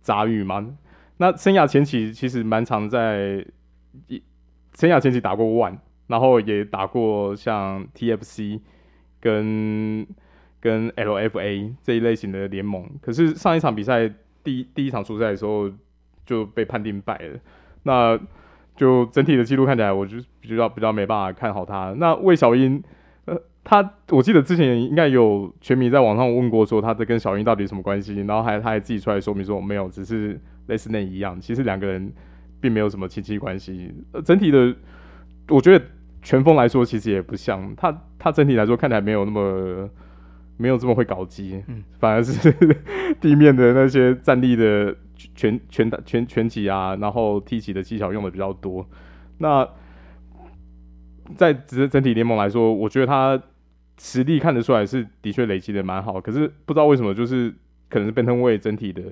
[0.00, 0.76] 杂鱼嘛。
[1.18, 3.46] 那生涯前期其实蛮常在
[4.74, 8.60] 生涯前期打过 ONE，然后也打过像 TFC
[9.20, 10.06] 跟。
[10.58, 14.10] 跟 LFA 这一类型的联盟，可是上一场比赛
[14.42, 15.70] 第一第一场出赛的时候
[16.26, 17.38] 就被判定败了，
[17.84, 18.18] 那
[18.76, 21.94] 就整体的记录看起来，我就比较比较没办法看好他。
[21.96, 22.82] 那魏小英，
[23.24, 32.12] 呃，他我记得之前应该有拳迷在网上问过，说他的跟小英到底什么关系，然后还他还自己出来说明说没有，只是类似那一样，其实两个人
[32.60, 33.94] 并没有什么亲戚关系。
[34.12, 34.74] 呃，整体的
[35.48, 35.84] 我觉得
[36.22, 39.88] 拳风来说其实也不像他，他整体来说看起来没有那么。
[40.58, 42.50] 没有这么会搞基，嗯，反而是
[43.20, 44.96] 地面的那些站立的
[45.34, 48.86] 拳拳打拳拳击啊，然后踢起的技巧用的比较多。
[49.38, 49.68] 那
[51.36, 53.40] 在整整体联盟来说，我觉得他
[53.98, 56.20] 实力看得出来是的确累积的蛮好。
[56.20, 57.52] 可是不知道为什么，就是
[57.88, 59.02] 可能是 Bantamweight 整体的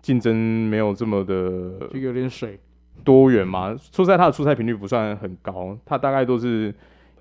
[0.00, 2.58] 竞争没有这么的，就有点水
[3.04, 3.76] 多元嘛。
[3.92, 6.74] 出赛他的出赛频率不算很高，他大概都是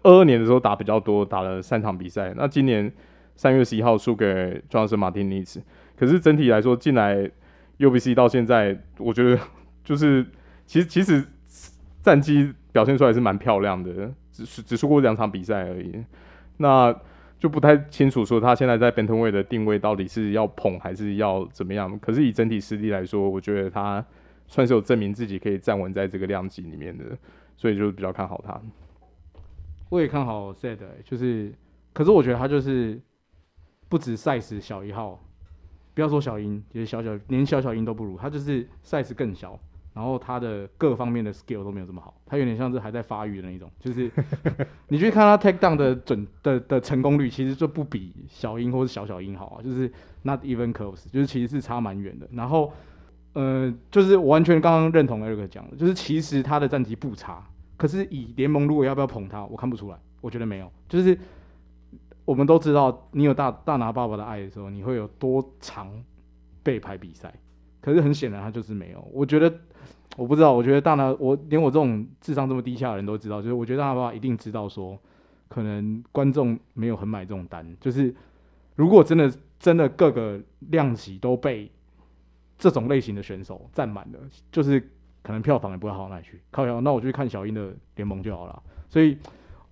[0.03, 2.33] 二二年的时候打比较多，打了三场比赛。
[2.35, 2.91] 那今年。
[3.37, 5.61] 三月十一号输给庄士马丁尼斯，
[5.97, 7.29] 可是整体来说进来
[7.79, 9.39] UBC 到现在，我觉得
[9.83, 10.25] 就是
[10.65, 11.25] 其实其实
[12.01, 16.03] 战绩表现出来是蛮漂亮的，只是只输过两场比赛而已。
[16.57, 16.93] 那
[17.37, 21.99] 就不太清楚说他现在在 Bantamweight 的定位到底是要捧还是要怎么样。
[21.99, 24.03] 可是以整体实力来说，我觉得他
[24.47, 27.05] 算是有证明自己可以站稳在这个量级里面的，
[27.57, 28.59] 所以就比较看好他。
[29.89, 31.53] 我也看好 Sad，就是
[31.93, 32.99] 可是我觉得他就是。
[33.87, 35.23] 不止 size 小一号，
[35.95, 39.57] 不要说小鹰，就是小小连小小鹰都不如，他就是 size 更小，
[39.93, 44.11] 然后他的各方面的 skill 都没有这么好，他有点像是还在发育的那一种，就是
[44.89, 49.89] 你去看他 take down 的准的的成功率，其实就不比小鹰或是小小鹰好啊，就是
[50.23, 52.27] not even close，就是其实是差蛮远的。
[52.33, 52.73] 然后，
[53.31, 57.41] 呃，就是我完全刚刚认同 Eric 讲的，就是其实他的战绩不差，
[57.77, 61.17] 可是以联盟如果要不要捧他，我看不出来，我觉得没有，就是。
[62.25, 66.03] 我们都知道，你有大大拿爸爸的爱的时候，你会有多长
[66.63, 67.31] 背牌比赛？
[67.79, 69.07] 可是很显然，他就是没有。
[69.13, 69.53] 我觉得，
[70.17, 70.51] 我不知道。
[70.51, 74.99] 我觉得大拿，我连我这种智商这么低下的人都知道，就是我觉得大拿爸爸一定知道说，
[75.47, 77.77] 可能观众没有很买这种单。
[77.79, 78.11] 就是
[78.75, 81.71] 如果真的真的各个量级都被
[82.57, 84.19] 这种类型的选手占满了，
[84.51, 84.79] 就是
[85.21, 86.41] 可能票房也不会好到哪去。
[86.49, 88.63] 靠，那我就去看小英的联盟就好了。
[88.89, 89.15] 所以。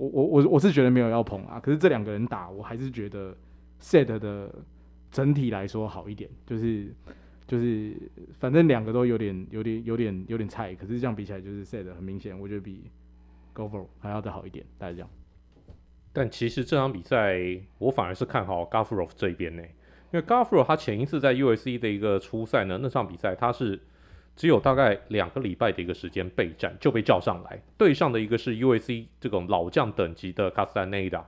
[0.04, 3.36] 我我我我是觉得没有要捧啊，可是这两个人打，我还是觉得
[3.80, 4.54] set 的
[5.10, 6.94] 整体来说好一点，就是
[7.48, 7.94] 就是
[8.40, 12.92] 反正两个都有点有点有点有点菜，可是这样比起来，就是 set 很明显，我觉得比
[13.56, 15.10] Gafurov 还要再好一点，大概这样。
[16.12, 17.40] 但其实这场比赛
[17.78, 19.64] 我反而是看好 Gafurov 这一边呢，
[20.12, 23.80] 因为 Gafurov 他前一次在 USC 的一个初赛呢，那场比赛他是。
[24.36, 31.24] 只有大概两个礼拜的一个时间备战就被叫上来，对上的一个是 UFC 这种老将等级的 Castaneda。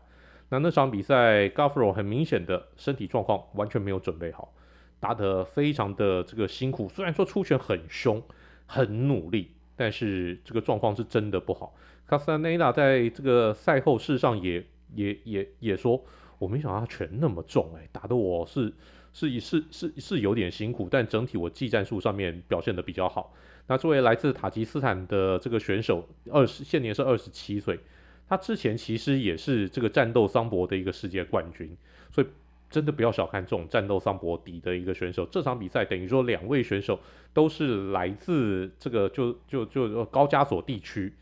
[0.50, 4.54] 那那场比赛 g a f f r o 很明显的身体状况完全没有准备好，
[5.00, 6.90] 打得非常的这个辛苦。
[6.90, 8.22] 虽然说出拳很凶、
[8.66, 11.76] 很努力，但是这个状况是真的不好。
[12.10, 14.66] Castaneda 在这个赛后事实上也
[14.96, 16.04] 也也也说，
[16.40, 18.74] 我没想到他拳那么重、欸，哎，打得我是。
[19.16, 23.34] 是是是是有点辛苦，但整体我技战术上面表现的比较好。
[23.68, 27.80] 那作为来自塔吉斯坦的这个选手，二十现年是二十七岁，
[28.28, 31.78] 他之前其实也是这个战斗桑博的一个世界冠军，
[32.12, 32.28] 所以
[32.70, 35.26] 真的不要小看这种战斗桑博底的一个选手。
[35.32, 37.00] 这场比赛等于说两位选手
[37.34, 41.14] 都是来自这个就就就高加索地区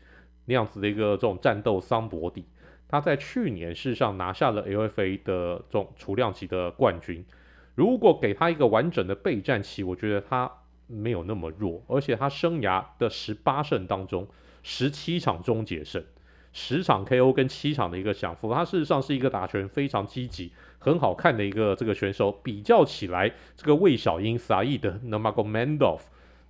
[0.46, 2.44] 那样子的一个这种战斗桑博底。
[2.88, 7.24] 他在去年事实上拿下了 LFA 的这种储量级的冠军。
[7.74, 10.50] 如果给他一个完整的备战期，我觉得他
[10.86, 14.28] 没有那么弱，而且他生涯的十八胜当中，
[14.62, 16.04] 十七场终结胜，
[16.52, 22.30] 十场 KO 跟七场的一个降服，他事实上是一个打拳非常积极、很好看的一个这个选手。
[22.42, 26.00] 比较起来，这个魏小英 Saeed Nurmagomedov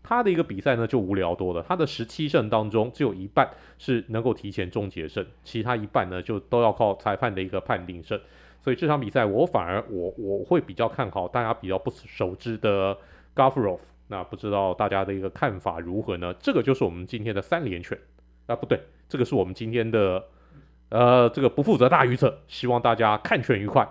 [0.03, 1.65] 他的一个比赛呢就无聊多了。
[1.67, 8.21] 他的十七胜当中，只有一半是能够提前终结胜，其他一半呢就都要靠裁判的一个判定胜。
[8.65, 12.97] 所以这场比赛，我反而我我会比较看好大家比较不熟知的
[13.35, 13.81] g a f r o v。
[14.09, 16.33] 那不知道大家的一个看法如何呢？
[16.41, 17.99] 这个就是我们今天的三连拳
[18.47, 20.25] 啊，不对，这个是我们今天的
[20.89, 22.39] 呃这个不负责大预测。
[22.49, 23.87] 希望大家看拳愉快。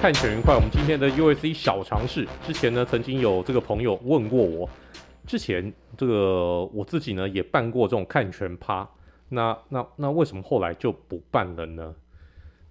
[0.00, 4.70] 看拳愉快，我们今天的 UFC 小尝试，之前呢曾经有这个朋友问过我，
[5.26, 8.88] 之前这个我自己呢也办过这种看拳趴，
[9.28, 11.92] 那那那为什么后来就不办了呢？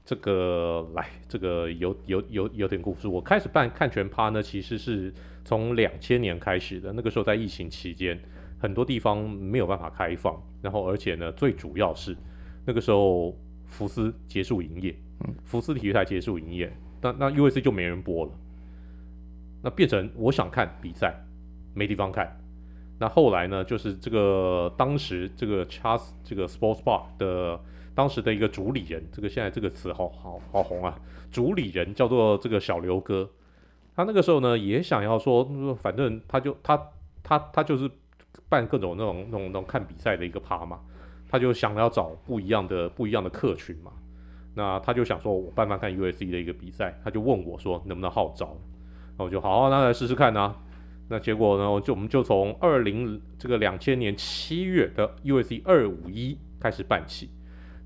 [0.06, 3.10] 这个来，这个有有有有点故事。
[3.10, 5.14] 我开始办看拳趴呢，其实是
[5.44, 8.18] 从两千年开始的，那个时候在疫情期间，
[8.58, 12.16] 很多地方没有办法开放，然后而且呢最主要是
[12.66, 14.96] 那个时候福斯结束营业。
[15.44, 16.72] 福斯体育台结束营业，
[17.12, 18.32] 那那 UFC 就没人播了，
[19.62, 21.16] 那变成我想看比赛，
[21.74, 22.38] 没地方看。
[23.00, 27.60] 那后来呢，就是这个当时这个 CHASS 这个 Sports Bar 的
[27.94, 31.00] 当时的一个主理人，这个现在这个词好好好红啊，
[31.32, 33.30] 主理人叫做这个小刘哥，
[33.96, 36.90] 他那个时候呢也想要说，反正他就他
[37.24, 37.90] 他他就是
[38.50, 40.80] 办各种那种那种那种看比赛的一个趴嘛，
[41.30, 43.92] 他就想要找不一样的不一样的客群嘛。
[44.58, 48.58] 那他就想说，我办办看 USC 的一个比赛，他就问我说，能不能号召？
[49.16, 50.56] 那我就好好，那来试试看啊。
[51.10, 57.30] 那结果呢，就我们就从二零这个两千年七月的 USC 二五一开始办起。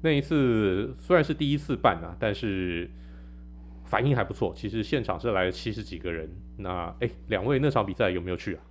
[0.01, 2.89] 那一次虽然是第一次办啊，但是
[3.83, 4.53] 反应还不错。
[4.55, 6.29] 其实现场是来了七十几个人。
[6.57, 8.63] 那哎，两位那场比赛有没有去啊？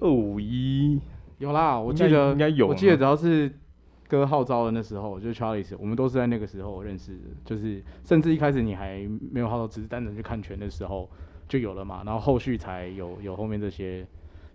[0.00, 0.98] 二五一
[1.36, 2.68] 有啦，我记得应该有。
[2.68, 3.52] 我记得只要是。
[4.12, 7.30] 哥号召的那时候，就是 Charlie，我们都是在那个时候认识的。
[7.46, 11.08] 就是甚至一开始你还没有号召，只是单纯去看拳的时候
[11.48, 12.02] 就有了嘛。
[12.04, 14.06] 然后后续才有有后面这些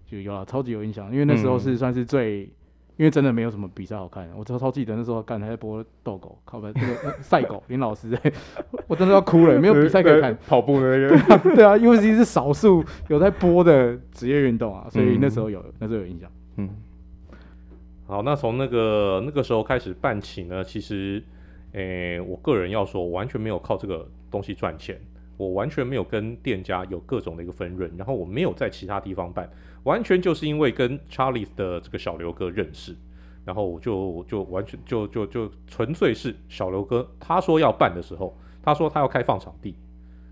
[0.06, 1.12] 就有了，超级有印象。
[1.12, 2.52] 因为那时候是算是最，嗯、
[2.98, 4.30] 因为真的没有什么比赛好看。
[4.38, 8.34] 我超超记得那时候干还在播斗狗，靠不这个赛狗林老师、欸，
[8.86, 10.38] 我真的要哭了，没有比赛可以看。
[10.48, 16.70] 跑步的那个，对啊，UFC 是少数有在播的职业运动啊，所以那时候有，那时候有印象，嗯。
[18.10, 21.22] 好，那从那个那个时候开始办起呢，其实，
[21.74, 24.98] 诶、我个人要说，完全没有靠这个东西赚钱，
[25.36, 29.50] 我完全没有跟店家有各种的一个分润，然后我没有在其他地方办，
[29.84, 32.96] 完全就是因为跟 Charlie 的这个小刘哥认识，
[33.44, 39.76] 然后我就就完全就就就纯粹是小刘哥他说要办的时候，他说他要开放场地，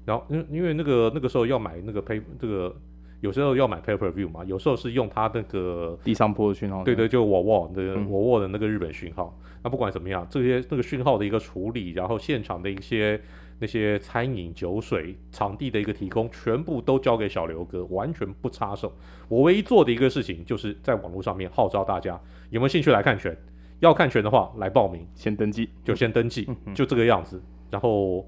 [0.06, 2.74] 然后因因为那个那个时候要买那个配这个。
[3.26, 9.36] 有时候要买 pay per view 嘛，有时候是用他那个地上波的讯号，对对，就我沃的我沃的那个日本讯号。
[9.42, 13.20] 嗯、那不管怎么样，这些那个讯号的一个处理，然后现场的一些
[13.58, 18.94] 那些餐饮、酒水、场地的一个提供，全部都交给小刘哥，完全不插手。
[19.28, 22.12] 我唯一做的一个事情，就是在网络上面号召大家
[22.52, 23.36] 有没有兴趣来看拳，
[23.80, 28.24] 要看拳的话来报名，先登记，就先登记，嗯、就这个样子，然后。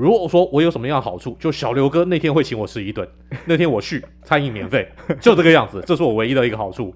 [0.00, 3.06] 如果说我有什么样的好处，就小刘哥那天会请我吃一顿，
[3.44, 6.94] 那天我去餐饮免费，就这个样子， 这是我唯一的一个好处。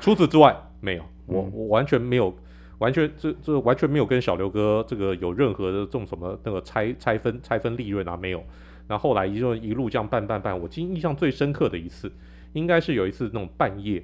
[0.00, 2.34] 除此之外没有，我我完全没有，
[2.78, 8.42] 完全这这完全没有跟小刘哥这个有任何的这种什么那个拆拆分拆分利润啊没有。
[8.88, 12.10] 那后后来一路一路这样办办办，我今印象最深刻的一次，
[12.54, 14.02] 应该是有一次那种半夜，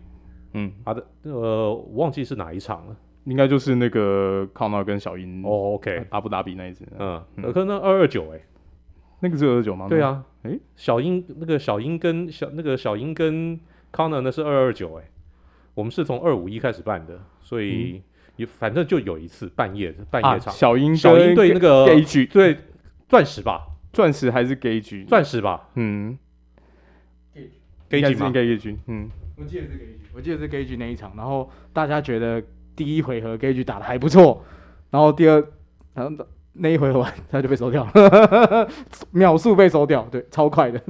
[0.53, 2.97] 嗯，好的，呃，我忘记是哪一场了。
[3.25, 8.41] 应该就是那个康纳跟小英哦，OK，阿布达比那一次，嗯，可那二二九哎，
[9.21, 9.87] 那个是二二九吗？
[9.89, 13.61] 对啊，哎、欸，小英那个小英跟小那个小英跟
[13.93, 15.05] 康纳那是二二九哎，
[15.75, 18.03] 我们是从二五一开始办的，所以
[18.59, 22.59] 反正就有一次半夜半夜场，啊、小英小英对那个 Gage 对
[23.09, 26.19] 钻石吧，钻石还是 Gage 钻石吧，嗯
[27.89, 32.43] ，Gage 吗？Gage 嗯，我记得是 Gage，我记得是 Gage 那一场，然后大家觉得。
[32.75, 34.45] 第一回合 Gage 打的还不错，
[34.91, 35.45] 然后第二，
[35.95, 38.69] 然后那一回合完他就被收掉了，
[39.13, 40.81] 秒速被收掉，对，超快的。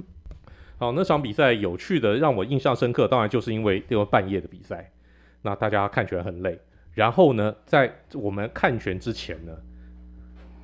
[0.79, 4.91] 好，那场比赛有趣的让我印象深刻，当然就是因为这个半夜的比赛，
[5.43, 6.59] 那大家看起来很累。
[6.95, 9.53] 然后呢，在我们看拳之前呢，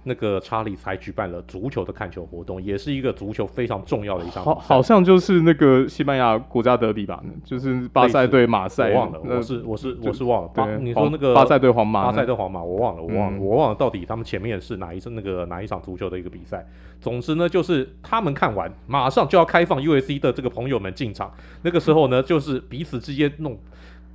[0.04, 4.44] 那个查理才举办了足球的看球活动，也是一个足球非常重要的一场。
[4.44, 8.90] 好，好像就是那个西班牙国家德比吧，就是巴塞对马赛。
[8.90, 10.48] 我忘了，我是我是我是忘了。
[10.48, 16.66] 巴，你说那个巴塞对皇马，巴塞对皇马，我忘了，我忘了，我忘了到底他们前面是哪一次那个哪一场足球的一个比赛。
[17.00, 21.32] 总之呢，就是他们看完，马上就要开放 USC 的这个朋友们进场。
[21.62, 23.58] 那个时候呢，就是彼此之间弄。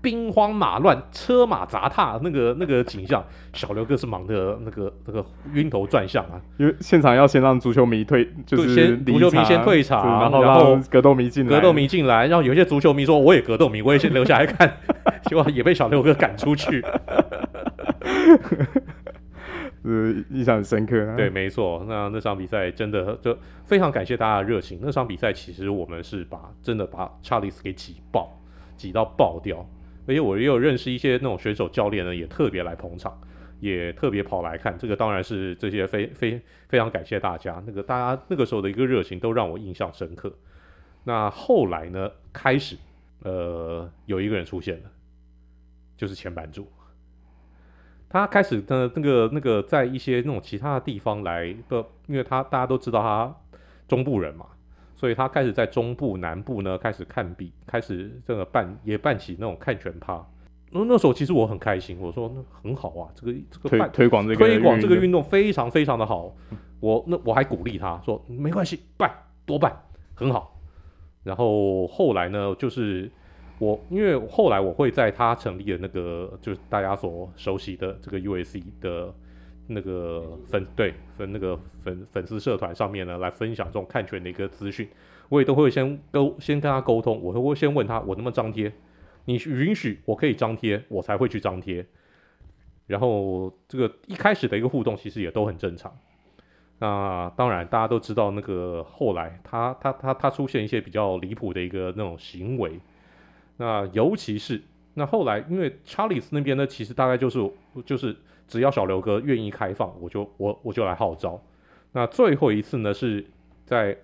[0.03, 3.23] 兵荒马乱、车马杂踏，那个那个景象，
[3.53, 6.41] 小刘哥是忙的那个那个晕头转向啊！
[6.57, 14.77] 因为现场要先让足球迷退，就是先足球迷先退场，然后然后格斗迷进来，格斗迷进来，然后有些足球迷说我也格斗迷，我也先留下来看，
[15.23, 16.83] 结果也被小刘哥赶出去，
[19.85, 21.15] 是印象很深刻啊。
[21.15, 24.79] 对，没错，那那场比赛真的就非常感谢大家的热情。
[24.81, 28.37] 那场比赛其实我们是把真的把查理斯给挤爆，
[28.75, 29.65] 挤到爆掉。
[30.07, 33.19] 而且我也有认识一些那种选手教练呢，也特别来捧场，
[33.59, 34.77] 也特别跑来看。
[34.77, 40.33] 这个当然是这些非非非常感谢大家，那个大家那个时候的一个热情都让我印象深刻。
[41.03, 42.77] 那后来呢，开始
[43.21, 44.91] 呃有一个人出现了，
[45.95, 46.67] 就是前版主，
[48.09, 53.35] 他开始的那个那个在一些那种其他的地方来的，因为他大家都知道他
[53.87, 54.47] 中部人嘛。
[55.03, 60.25] 所以他开始在中部、南部呢开始看比，开始这个办也办起那种看拳趴。
[60.71, 66.33] 那那时候其实我很开心，我说那很好啊，这个这个推推广这个推广这个运动非常非常的好。
[66.79, 69.13] 我那我还鼓励他说没关系，办
[69.45, 69.77] 多办
[70.15, 70.57] 很好。
[71.23, 73.11] 然后后来呢，就是
[73.59, 79.13] 我因为后来我会在他成立的那个就是大家所熟悉的这个 USC 的。
[79.67, 84.87] 那个粉对粉那个粉粉丝社团上面呢，来分享这种看拳的一个资讯，
[85.29, 88.71] 我也都会先沟先跟他沟通，我会先问他我能不能张贴，
[89.25, 91.85] 你允许我可以张贴，我才会去张贴。
[92.87, 95.97] 然后这个一开始的一个互动其实也都很正常。
[96.79, 102.79] 那当然大家都知道那个后来他他他他出现一些比较离谱的一个那种行为，
[103.55, 104.61] 那尤其是
[104.95, 107.51] 那后来因为查理斯那边呢，其实大概就是
[107.85, 108.15] 就是。
[108.45, 111.41] 只要小刘哥愿意开放，我就我我就来号召。
[111.93, 113.25] 那最后一次呢，是
[113.65, 113.97] 在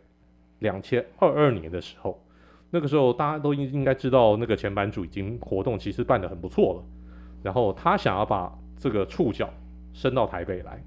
[0.59, 2.23] 两千二二年的时候，
[2.71, 6.83] 那个时候大家都应应该知道，那个前版主已经活动其实办得很不错了。
[7.43, 9.49] 然后他想要把这个触角
[9.93, 10.81] 伸到台北来。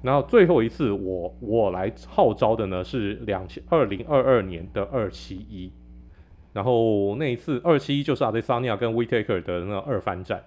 [0.00, 5.72] 然后最后一次我我来号召的呢是两千二零二二年的二七一。
[6.56, 10.42] 然后那一次二七就是阿德萨尼亚跟 Whittaker 的那个二番战。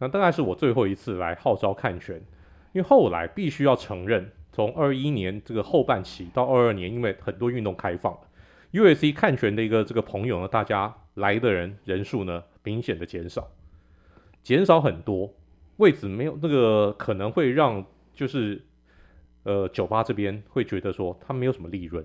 [0.00, 2.16] 那大概是我最后一次来号召看拳，
[2.72, 8.20] 因为后来必须要承认，从二一年这个后半期到二二年，因为很多运动开放了
[8.72, 13.48] ，USC 看拳的一个这个朋友呢，大家来的人人数呢明显的减少，
[14.42, 15.32] 减少很多，
[15.76, 18.60] 位置没有那个可能会让就是
[19.44, 22.04] 呃酒吧这边会觉得说他没有什么利润，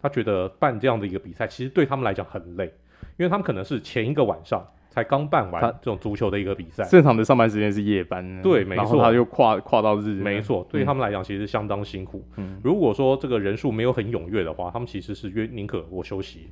[0.00, 2.72] 他觉得办这样的一个比赛其实对他们来讲很累，
[3.16, 4.66] 因为他们可能是前一个晚上。
[4.90, 12.24] 才刚办完这种足球的一个比赛，正常的上班时间是夜班，对，没错，然后他就跨跨到日，没错，对于他们来讲其实相当辛苦。
[12.36, 16.48] 嗯，如果说这个人数没有很踊跃的话，他们其实是约宁可我休息，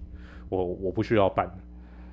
[0.48, 1.48] 我我不需要办。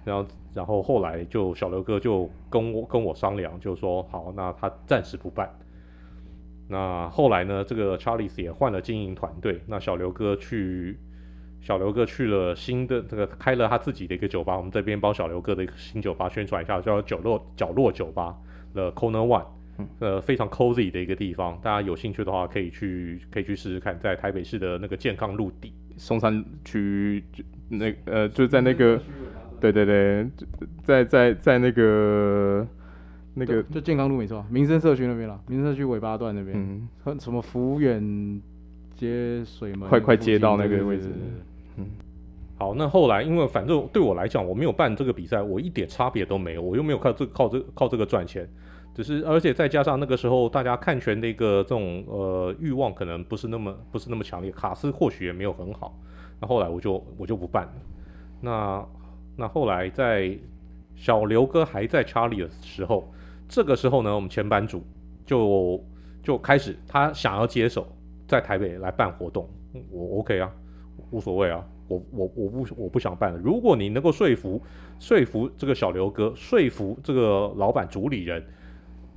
[0.06, 5.52] 然后然后后来就小刘哥就跟我跟我商量，就说好，那他暂时不办。
[6.68, 11.00] 那后来呢，这个查理斯也换了经营团队，那小刘哥去。
[11.62, 18.36] 小刘哥去了新的这个开了他自己的一个酒吧，我们这边帮小刘哥的一个新酒吧宣传一下，叫角落角落酒吧
[18.74, 19.45] 的 Corner One，
[19.99, 27.24] 呃，非常 cozy 的一个地方，大家有兴趣的话可以去可以去试试看，在台北市的那个健康路底松山区
[27.68, 28.99] 那呃就在那个
[29.60, 30.26] 对对对，
[30.84, 32.66] 在在在那个
[33.34, 38.41] 那个就健康路没错，民生社区那边了，民生社区尾巴段那边，嗯，什么福远
[38.95, 41.10] 接水门，快快接到那个位置。
[41.80, 41.86] 嗯，
[42.58, 48.46] 好，那后来因为反正对我来讲，我没有办这个比赛，我一点差别都没有，我又没有靠这靠这靠这个赚钱，
[48.94, 55.98] 只是而且再加上那个时候大家看拳的一个这种呃欲望可能不是那么不是那么强烈，卡司或许也没有很好，
[56.42, 57.74] 那后来我就我就不办了。
[58.42, 58.86] 那
[59.38, 60.38] 那后来在
[60.96, 63.10] 小刘哥还在查理的时候，
[63.48, 64.84] 这个时候呢，我们前班主
[65.26, 65.82] 就
[66.22, 67.88] 就开始他想要接手
[68.28, 69.48] 在台北来办活动，
[69.90, 70.52] 我 OK 啊。
[71.12, 73.39] 无所谓啊，我我我不我不想办了。
[73.39, 74.62] 如果你能够说服
[75.00, 78.43] 说服这个小刘哥，说服这个老板主理人，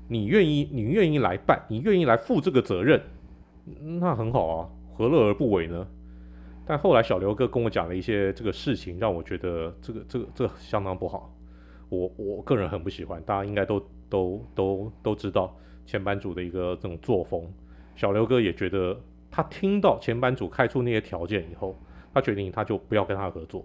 [0.09, 3.01] 你愿意你愿意来办，你愿意来负这个责任，
[4.01, 5.87] 那很好啊，何乐而不为呢？
[6.64, 11.35] 但后来小刘哥跟我讲了一些这个事情，让我觉得这个这个这个相当不好。
[11.89, 15.55] 我我个人很不喜欢，大家应该都都都都知道
[15.85, 17.53] 前班主的一个这种作风。
[17.97, 18.99] 小刘哥也觉得，
[19.33, 21.76] 他听到前班主开出那些条件以后，
[22.14, 23.64] 他决定他就不要跟他合作。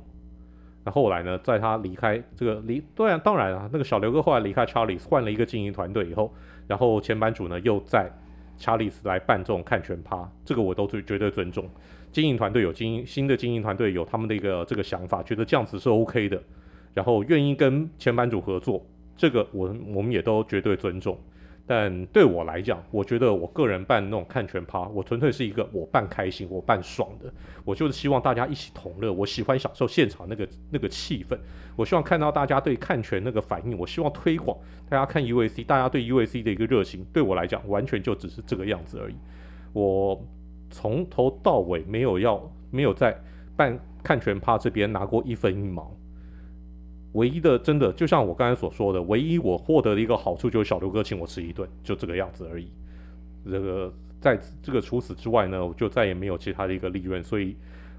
[0.86, 6.34] 那后来呢，在他离开这个离，对啊，当然啊，那个小刘哥后来离开 Charlies，换了一个经营团队以后，
[6.66, 8.10] 然后前班主呢又在
[8.58, 11.70] Charlies 来办这种看拳趴，这个我都最绝对尊重。
[12.14, 16.42] 经营团队有经营新的经营团队有他们的一个这个想法，觉得这样子是 OK 的，
[16.94, 18.82] 然后愿意跟前班主合作，
[19.18, 21.20] 这个我我们也都绝对尊重。
[21.70, 27.32] 但对我来讲，我觉得我个人办那种看拳趴，我纯粹是一个我办开心，我办爽的，
[27.66, 29.12] 我就是希望大家一起同乐。
[29.12, 31.38] 我喜欢享受现场那个那个气氛，
[31.76, 34.58] 我希望看到大家对看拳那个反应，我希望推广
[34.88, 39.16] 大家看 UAC，大家对 UAC 的一个热情，对我来讲完全就只是这个样子而已。
[39.74, 40.26] 我
[40.70, 42.42] 从头到尾没有要
[42.72, 43.14] 没有在
[43.58, 45.92] 办看拳趴这边拿过一分一毛。
[47.14, 52.70] 唯一的，真的就像我刚才所说的，唯一我获得的一个好处就是小刘哥请我吃一顿，就这个样子而已。
[53.50, 57.24] 这个在这个除此之外呢，我就再也没有其他的一个利润。
[57.24, 57.56] 所以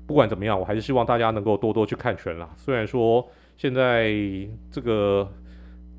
[0.07, 2.49] 不管怎么样，我还是希望大家能够多多去看拳啦。
[2.57, 4.13] 虽然说现在
[4.71, 5.29] 这个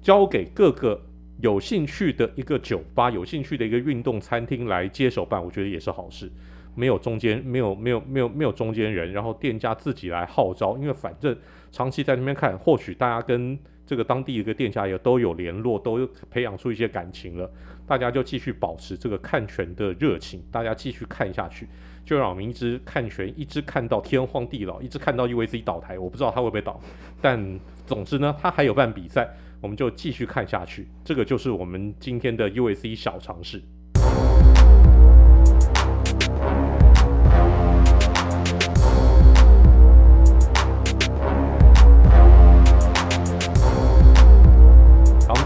[0.02, 1.02] 交给各个
[1.42, 6.32] 有兴趣的一个酒吧、有兴趣的一个运动餐厅来接手办，我觉得也是好事。
[6.76, 11.36] 没有中间，没有没有没有没有中间人，然后店家自己来号召，因为反正
[11.72, 17.52] 长期在那边看，或许大家跟这个当地一个店家也都有联络，都培养出一些感情了，
[17.88, 21.68] 大家就继续保持这个看拳的热情，大家继续看下去，
[22.06, 26.80] 就让我们一直看拳，一直看到天荒地老，一直看到 UAC 倒台，我不知道他会不会倒，
[27.20, 29.28] 但总之呢，他还有办比赛，
[29.60, 33.62] 我们就继续看下去，这个就是我们今天的 UAC 小尝试。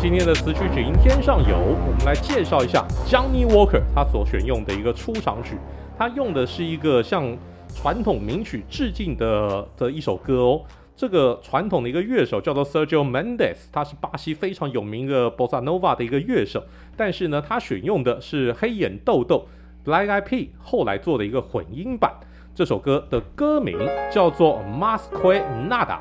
[0.03, 5.55] 今天的词曲只应天上有，我们来介绍一下 Johnny Walker 他所选用的一个出场曲，
[5.97, 7.37] 他用的是一个向
[7.73, 10.61] 传统名曲致敬的的一首歌哦。
[10.93, 16.61] 这个传统的一个乐手叫做 Sergio Mendes，他是巴西非常有名的 Bossa Nova 的一个乐手，
[16.97, 19.47] 但是呢，他选用的是黑眼豆豆
[19.85, 22.11] Black i p 后来做的一个混音版。
[22.53, 23.79] 这首歌的歌名
[24.11, 25.99] 叫做 Mas Que Nada。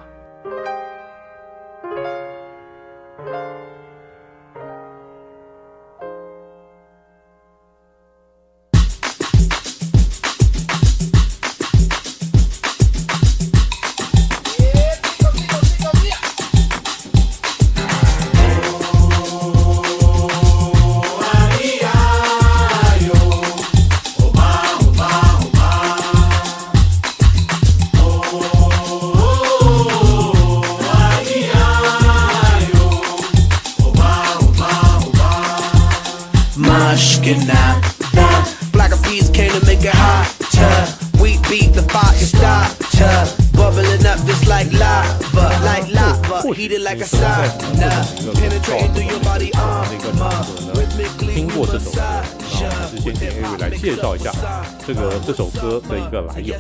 [55.89, 56.55] 的一个来由。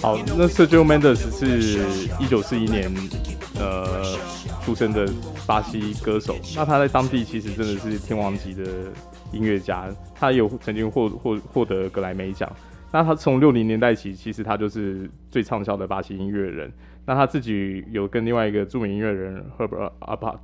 [0.00, 2.92] 好，那 Sergio Mendes 是一九四一年
[3.58, 4.16] 呃
[4.64, 5.08] 出生的
[5.46, 6.36] 巴西歌手。
[6.56, 8.64] 那他在当地其实真的是天王级的
[9.32, 12.50] 音乐家，他有曾经获获获得格莱美奖。
[12.92, 16.72] 那他从六零年代起，其实他就是最畅销的巴西音乐人。
[17.04, 20.38] 那他自己有跟另外一个著名音乐人 Herbert Apat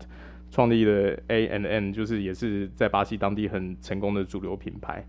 [0.50, 5.06] 创立了 A&M，就是也是在巴西当地很成功的主流品牌。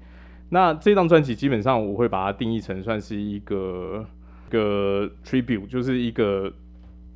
[0.54, 4.06] 那这张专辑基本上我会把它定义成算是一个
[4.50, 6.52] 一个 tribute，就是一个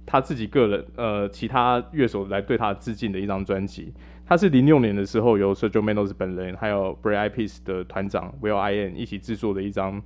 [0.05, 3.93] 他自己个人呃其他乐手来对他致敬的一张专辑。
[4.25, 10.01] 他是零六年的时候由 Sergio Mendes 本人还有 Black Eyed Peas 的团长 will.i.am 一起制作的一张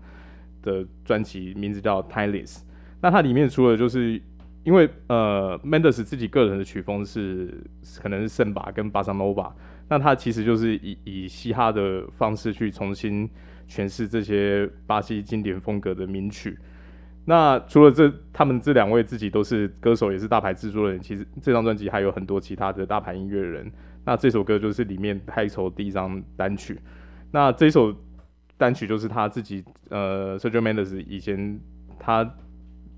[0.64, 2.62] 的专辑，名字叫 Timeless。
[3.00, 4.20] 那它里面除了就是
[4.64, 7.64] 因为呃 Mendes 自己个人的曲风是
[8.02, 9.56] 可能是圣巴跟巴萨诺瓦。
[9.90, 13.28] 那他其实就是以以嘻哈的方式去重新
[13.68, 16.58] 诠释这些巴西经典风格的名曲。
[17.26, 21.00] 那除了这，他们这两位自己都是歌手，也是大牌制作人。
[21.00, 23.72] 其实这张专辑还有很多其他的大牌音乐人。
[24.06, 26.80] 那这首歌就是里面开头第一张单曲。
[27.32, 27.94] 那这首
[28.58, 31.60] 单曲就是他自己，呃，Sergio Mendes 以前
[32.00, 32.36] 他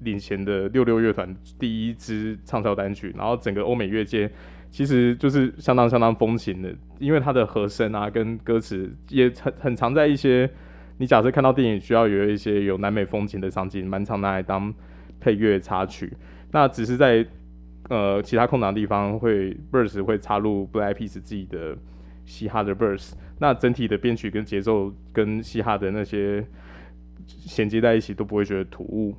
[0.01, 4.29] 领衔的六六乐团第一支畅销单曲，然后整个欧美乐界。
[4.71, 10.49] 其实就是相当相当风情的，因为它的和声啊跟歌词也很很常在一些
[10.97, 14.73] 你假设看到电影需要有一些有南美风情的场景，蛮常拿来当
[15.19, 16.11] 配乐插曲。
[16.51, 17.25] 那只是在
[17.89, 21.77] 呃其他空档地方会 Verse 会插入 Black Peas 自己的
[22.25, 26.45] 嘻哈的 verse，那整体的编曲跟节奏跟嘻哈的那些
[27.27, 29.13] 衔接在一起都不会觉得突兀。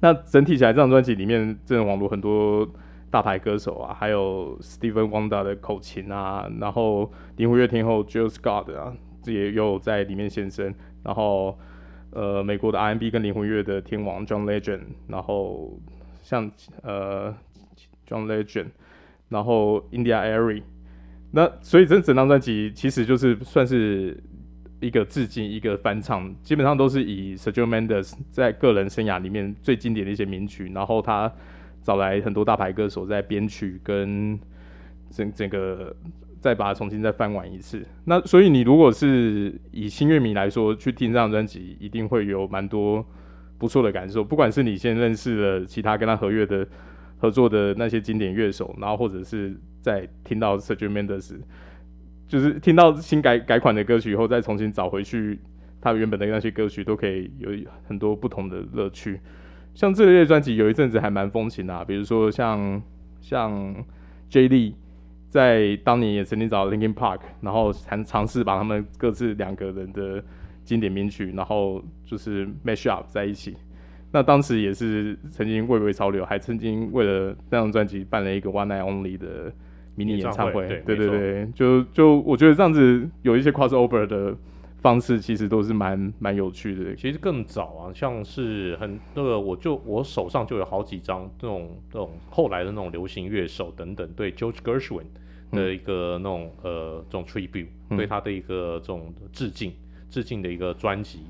[0.00, 2.66] 那整体起来，这张专辑里面真的网络很多
[3.14, 8.92] 大牌歌手啊，还有 Stevie Wonder 的口琴啊，然后灵魂乐天后 Jill Scott 啊，
[9.22, 10.74] 这也有在里面现身。
[11.04, 11.56] 然后
[12.10, 15.78] 呃，美国的 R&B 跟灵魂乐的天王 John Legend，然后
[16.22, 16.50] 像
[16.82, 17.32] 呃
[18.04, 18.70] John Legend，
[19.28, 20.64] 然后 India.Arie，
[21.30, 24.20] 那所以这整张专辑其实就是算是。
[24.80, 31.32] 一个致敬，一个翻唱，基本上都是以 Sergio Mendes 在个人生涯里面最经典的一些名曲，然后他
[31.84, 34.36] 找来很多大牌歌手在编曲跟
[35.10, 35.94] 整整个
[36.40, 37.86] 再把它重新再翻完一次。
[38.06, 43.06] 那所以你如果是以新乐迷来说去听这张专辑，一定会有蛮多
[43.58, 44.24] 不错的感受。
[44.24, 46.66] 不管是你先认识了其他跟他合约的
[47.18, 51.38] 合作的那些经典乐手，然后或者是在听到 Sergio Mendes。
[52.26, 55.38] 就是听到新改改款的歌曲以后，再重新找回去
[55.80, 57.50] 他原本的那些歌曲，都可以有
[57.86, 59.20] 很多不同的乐趣。
[59.74, 62.82] 像这类专辑有一阵子还蛮风行的啊，比如说像
[63.20, 63.74] 像
[64.30, 64.74] J.D
[65.28, 70.22] 在当年也曾经找 Linkin Park，然后尝尝试把他们各自两个人的
[70.64, 73.56] 经典名曲，然后就是 mash up 在一起。
[74.12, 79.52] 那当时也是曾经蔚为潮流，还曾经为了那张专辑办了一个 One Night Only 的。
[79.96, 84.36] 迷你演唱会，对对对，就就我觉得这样子有一些 crossover 的
[84.84, 86.94] 方式，其实都是蛮蛮有趣的。
[86.94, 95.06] 其实更早啊，像是很那个，我就我手上就有好几张这种这种后来的那种流行乐手等等，对 George Gershwin
[95.52, 99.72] 的一个那种、嗯、呃这种 tribute，对他的一个这种致敬
[100.10, 101.20] 致敬的一个专辑。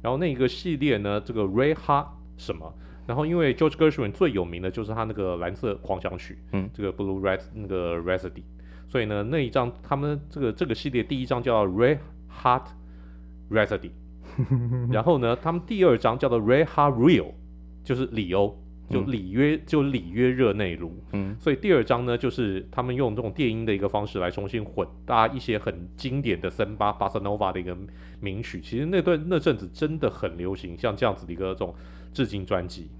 [0.00, 2.06] 然后那一个系列呢，这个 Red Hot
[2.38, 2.72] 什么？
[3.06, 8.44] 然后，因为 George Gershwin 最有名的就是他那个蓝色狂想曲，嗯，这个 Blue Red 那个 Rhapsody，
[8.88, 11.98] 所以呢，那一张他们这个这个系列第一张叫 Red
[12.42, 12.62] Hot
[13.52, 13.90] Rhapsody，
[14.90, 17.32] 然后呢，他们第二张叫做 Red Hot Real，
[17.84, 27.76] 就是里欧，就里约，嗯、就里约热内卢，嗯，所以第二张呢，就是他们用这种电音的一个方式来重新混搭一些很经典的森巴、巴塞诺瓦的一个
[28.20, 28.60] 名曲。
[28.60, 31.74] 其实那段那阵子真的很流行，像这样子的一个这种。
[32.14, 32.90] 致敬专辑，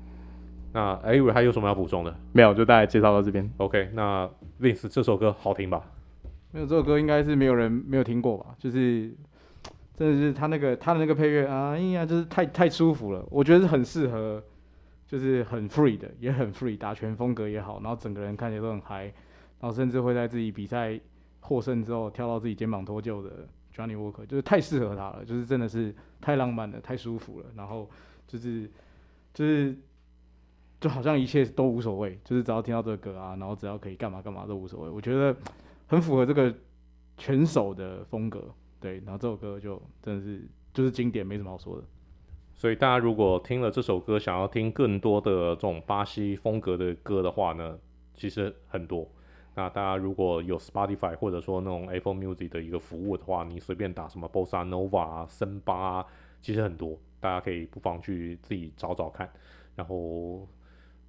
[0.73, 2.19] 那哎，还有什么要补充的？
[2.33, 3.47] 没有，就大概介绍到这边。
[3.59, 4.27] OK，那
[4.59, 5.83] Vince 这首歌好听吧？
[6.51, 8.55] 没有，这首歌应该是没有人没有听过吧？
[8.59, 9.15] 就是
[10.03, 13.25] 真的是他那个他的那个配乐啊，哎呀，就是太太舒服了。
[13.31, 14.43] 我觉得是很适合，
[15.07, 19.05] 就是很 free 的，也很 free，打拳风格也好，然后整个人看起来都很嗨，
[19.61, 20.99] 然后甚至会在自己比赛
[21.41, 27.89] 获胜之后跳到自己肩膀脱臼的 Johnny Walker，就是太适合他了，就是真的是太浪漫了，太舒服了，然后
[28.27, 28.71] 就是。
[29.35, 29.75] 就是，
[30.79, 34.91] 就好像一切都无所谓，就是只要听到这个歌啊，然后只要可以干嘛干嘛都无所谓。
[34.91, 35.35] 我觉得
[35.87, 36.55] 很符合这个
[37.17, 38.45] 拳手的风格，
[38.83, 38.99] 对。
[39.07, 41.85] 然后这首歌就真的是就是经典，没什么好说的。
[42.55, 47.79] 所以大家如果听了这首歌，想要听更多的这种巴西风格的歌的话呢，
[48.15, 49.09] 其实很多。
[49.55, 56.07] 那大家如果有 Spotify 或者说那种 Apple Music 的一个服务的话，你随便打什么 Bossa Nova 啊、森巴啊，
[56.41, 56.99] 其实很多。
[57.21, 59.31] 大家可以不妨去自己找找看，
[59.77, 60.49] 然后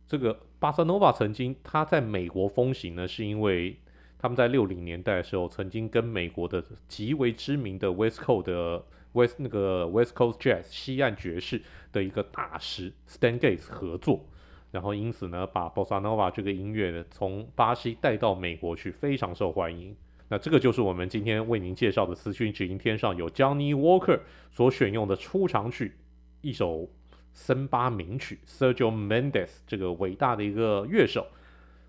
[0.06, 3.76] 这个巴塞诺瓦曾经它在美国风行呢，是因为
[4.24, 11.62] 他们在六零年代的时候曾经跟美国的极为知名的 West Coast 的 West 那个 West Coast Jazz 西岸爵士
[11.92, 14.26] 的一个大师 Stan Getz 合作，
[14.72, 19.94] 然后因此呢，把 Bossa Nova 这个音乐呢从巴西带到美国去，非常受欢迎。
[20.30, 24.22] 那这个就是我们今天为您介绍的资讯，只因天上有 Johnny Walker
[24.52, 25.98] 所选用的出场曲。
[26.40, 26.90] 一首
[27.34, 31.28] 森巴名曲，Sergio Mendes 这个伟大的一个乐手，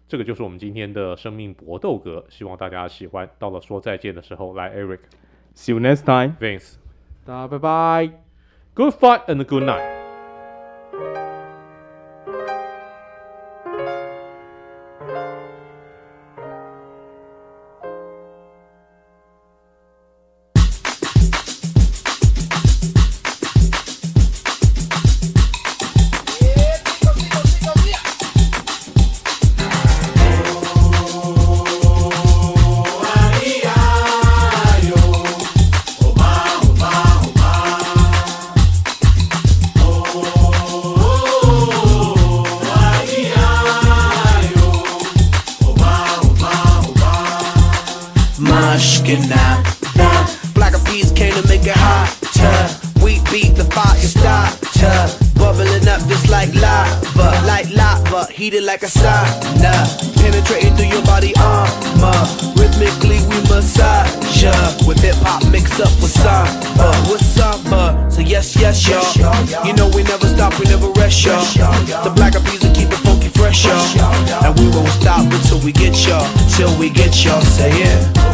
[0.06, 3.28] 这个就是我们今天的生命搏斗歌，希望大家喜欢。
[3.38, 6.74] 到了说再见的时候，来，Eric，See you next time，Vince，
[7.24, 8.10] 大家拜拜
[8.74, 10.03] ，Good fight and good night。
[69.16, 69.66] Y'all.
[69.66, 71.42] You know we never stop, we never rest, y'all.
[72.04, 74.44] The black will keep it funky fresh, y'all.
[74.44, 76.26] And we won't stop until we get y'all.
[76.56, 77.40] Till we get y'all.
[77.42, 78.33] Say it.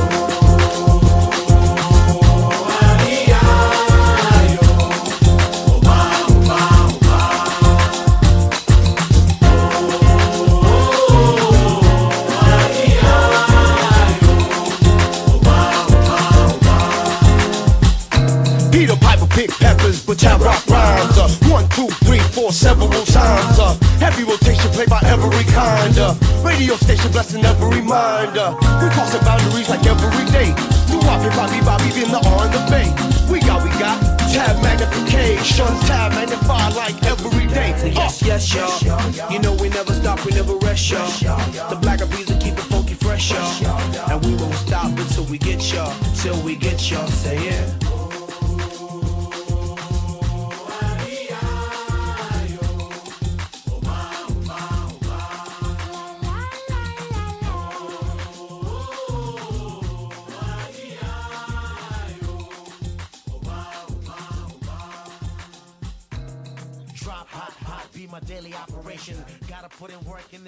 [22.70, 23.58] Several times.
[23.58, 25.96] Uh, heavy rotation played by every kind.
[25.98, 28.36] Uh, radio station blessing every mind.
[28.38, 30.54] Uh, we crossing boundaries like every day.
[30.88, 32.86] New Bobby, Bobby, Bobby, in the on the bay.
[33.30, 33.98] We got, we got
[34.30, 37.74] tab magnification, tab magnified like every day.
[37.78, 39.32] Say yes, yes, y'all.
[39.32, 41.10] You know we never stop, we never rest, y'all.
[41.70, 44.10] The black bees will keep it funky fresh, y'all.
[44.10, 45.94] And we won't stop until we get y'all.
[46.14, 47.06] Till we get y'all.
[47.08, 47.70] Say it.
[47.70, 47.79] Drop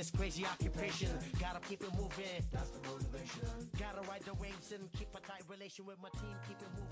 [0.03, 1.11] this crazy occupation.
[1.39, 2.43] Gotta keep it moving.
[2.51, 3.47] That's the motivation.
[3.79, 6.35] Gotta ride the waves and keep a tight relation with my team.
[6.49, 6.92] Keep it moving and do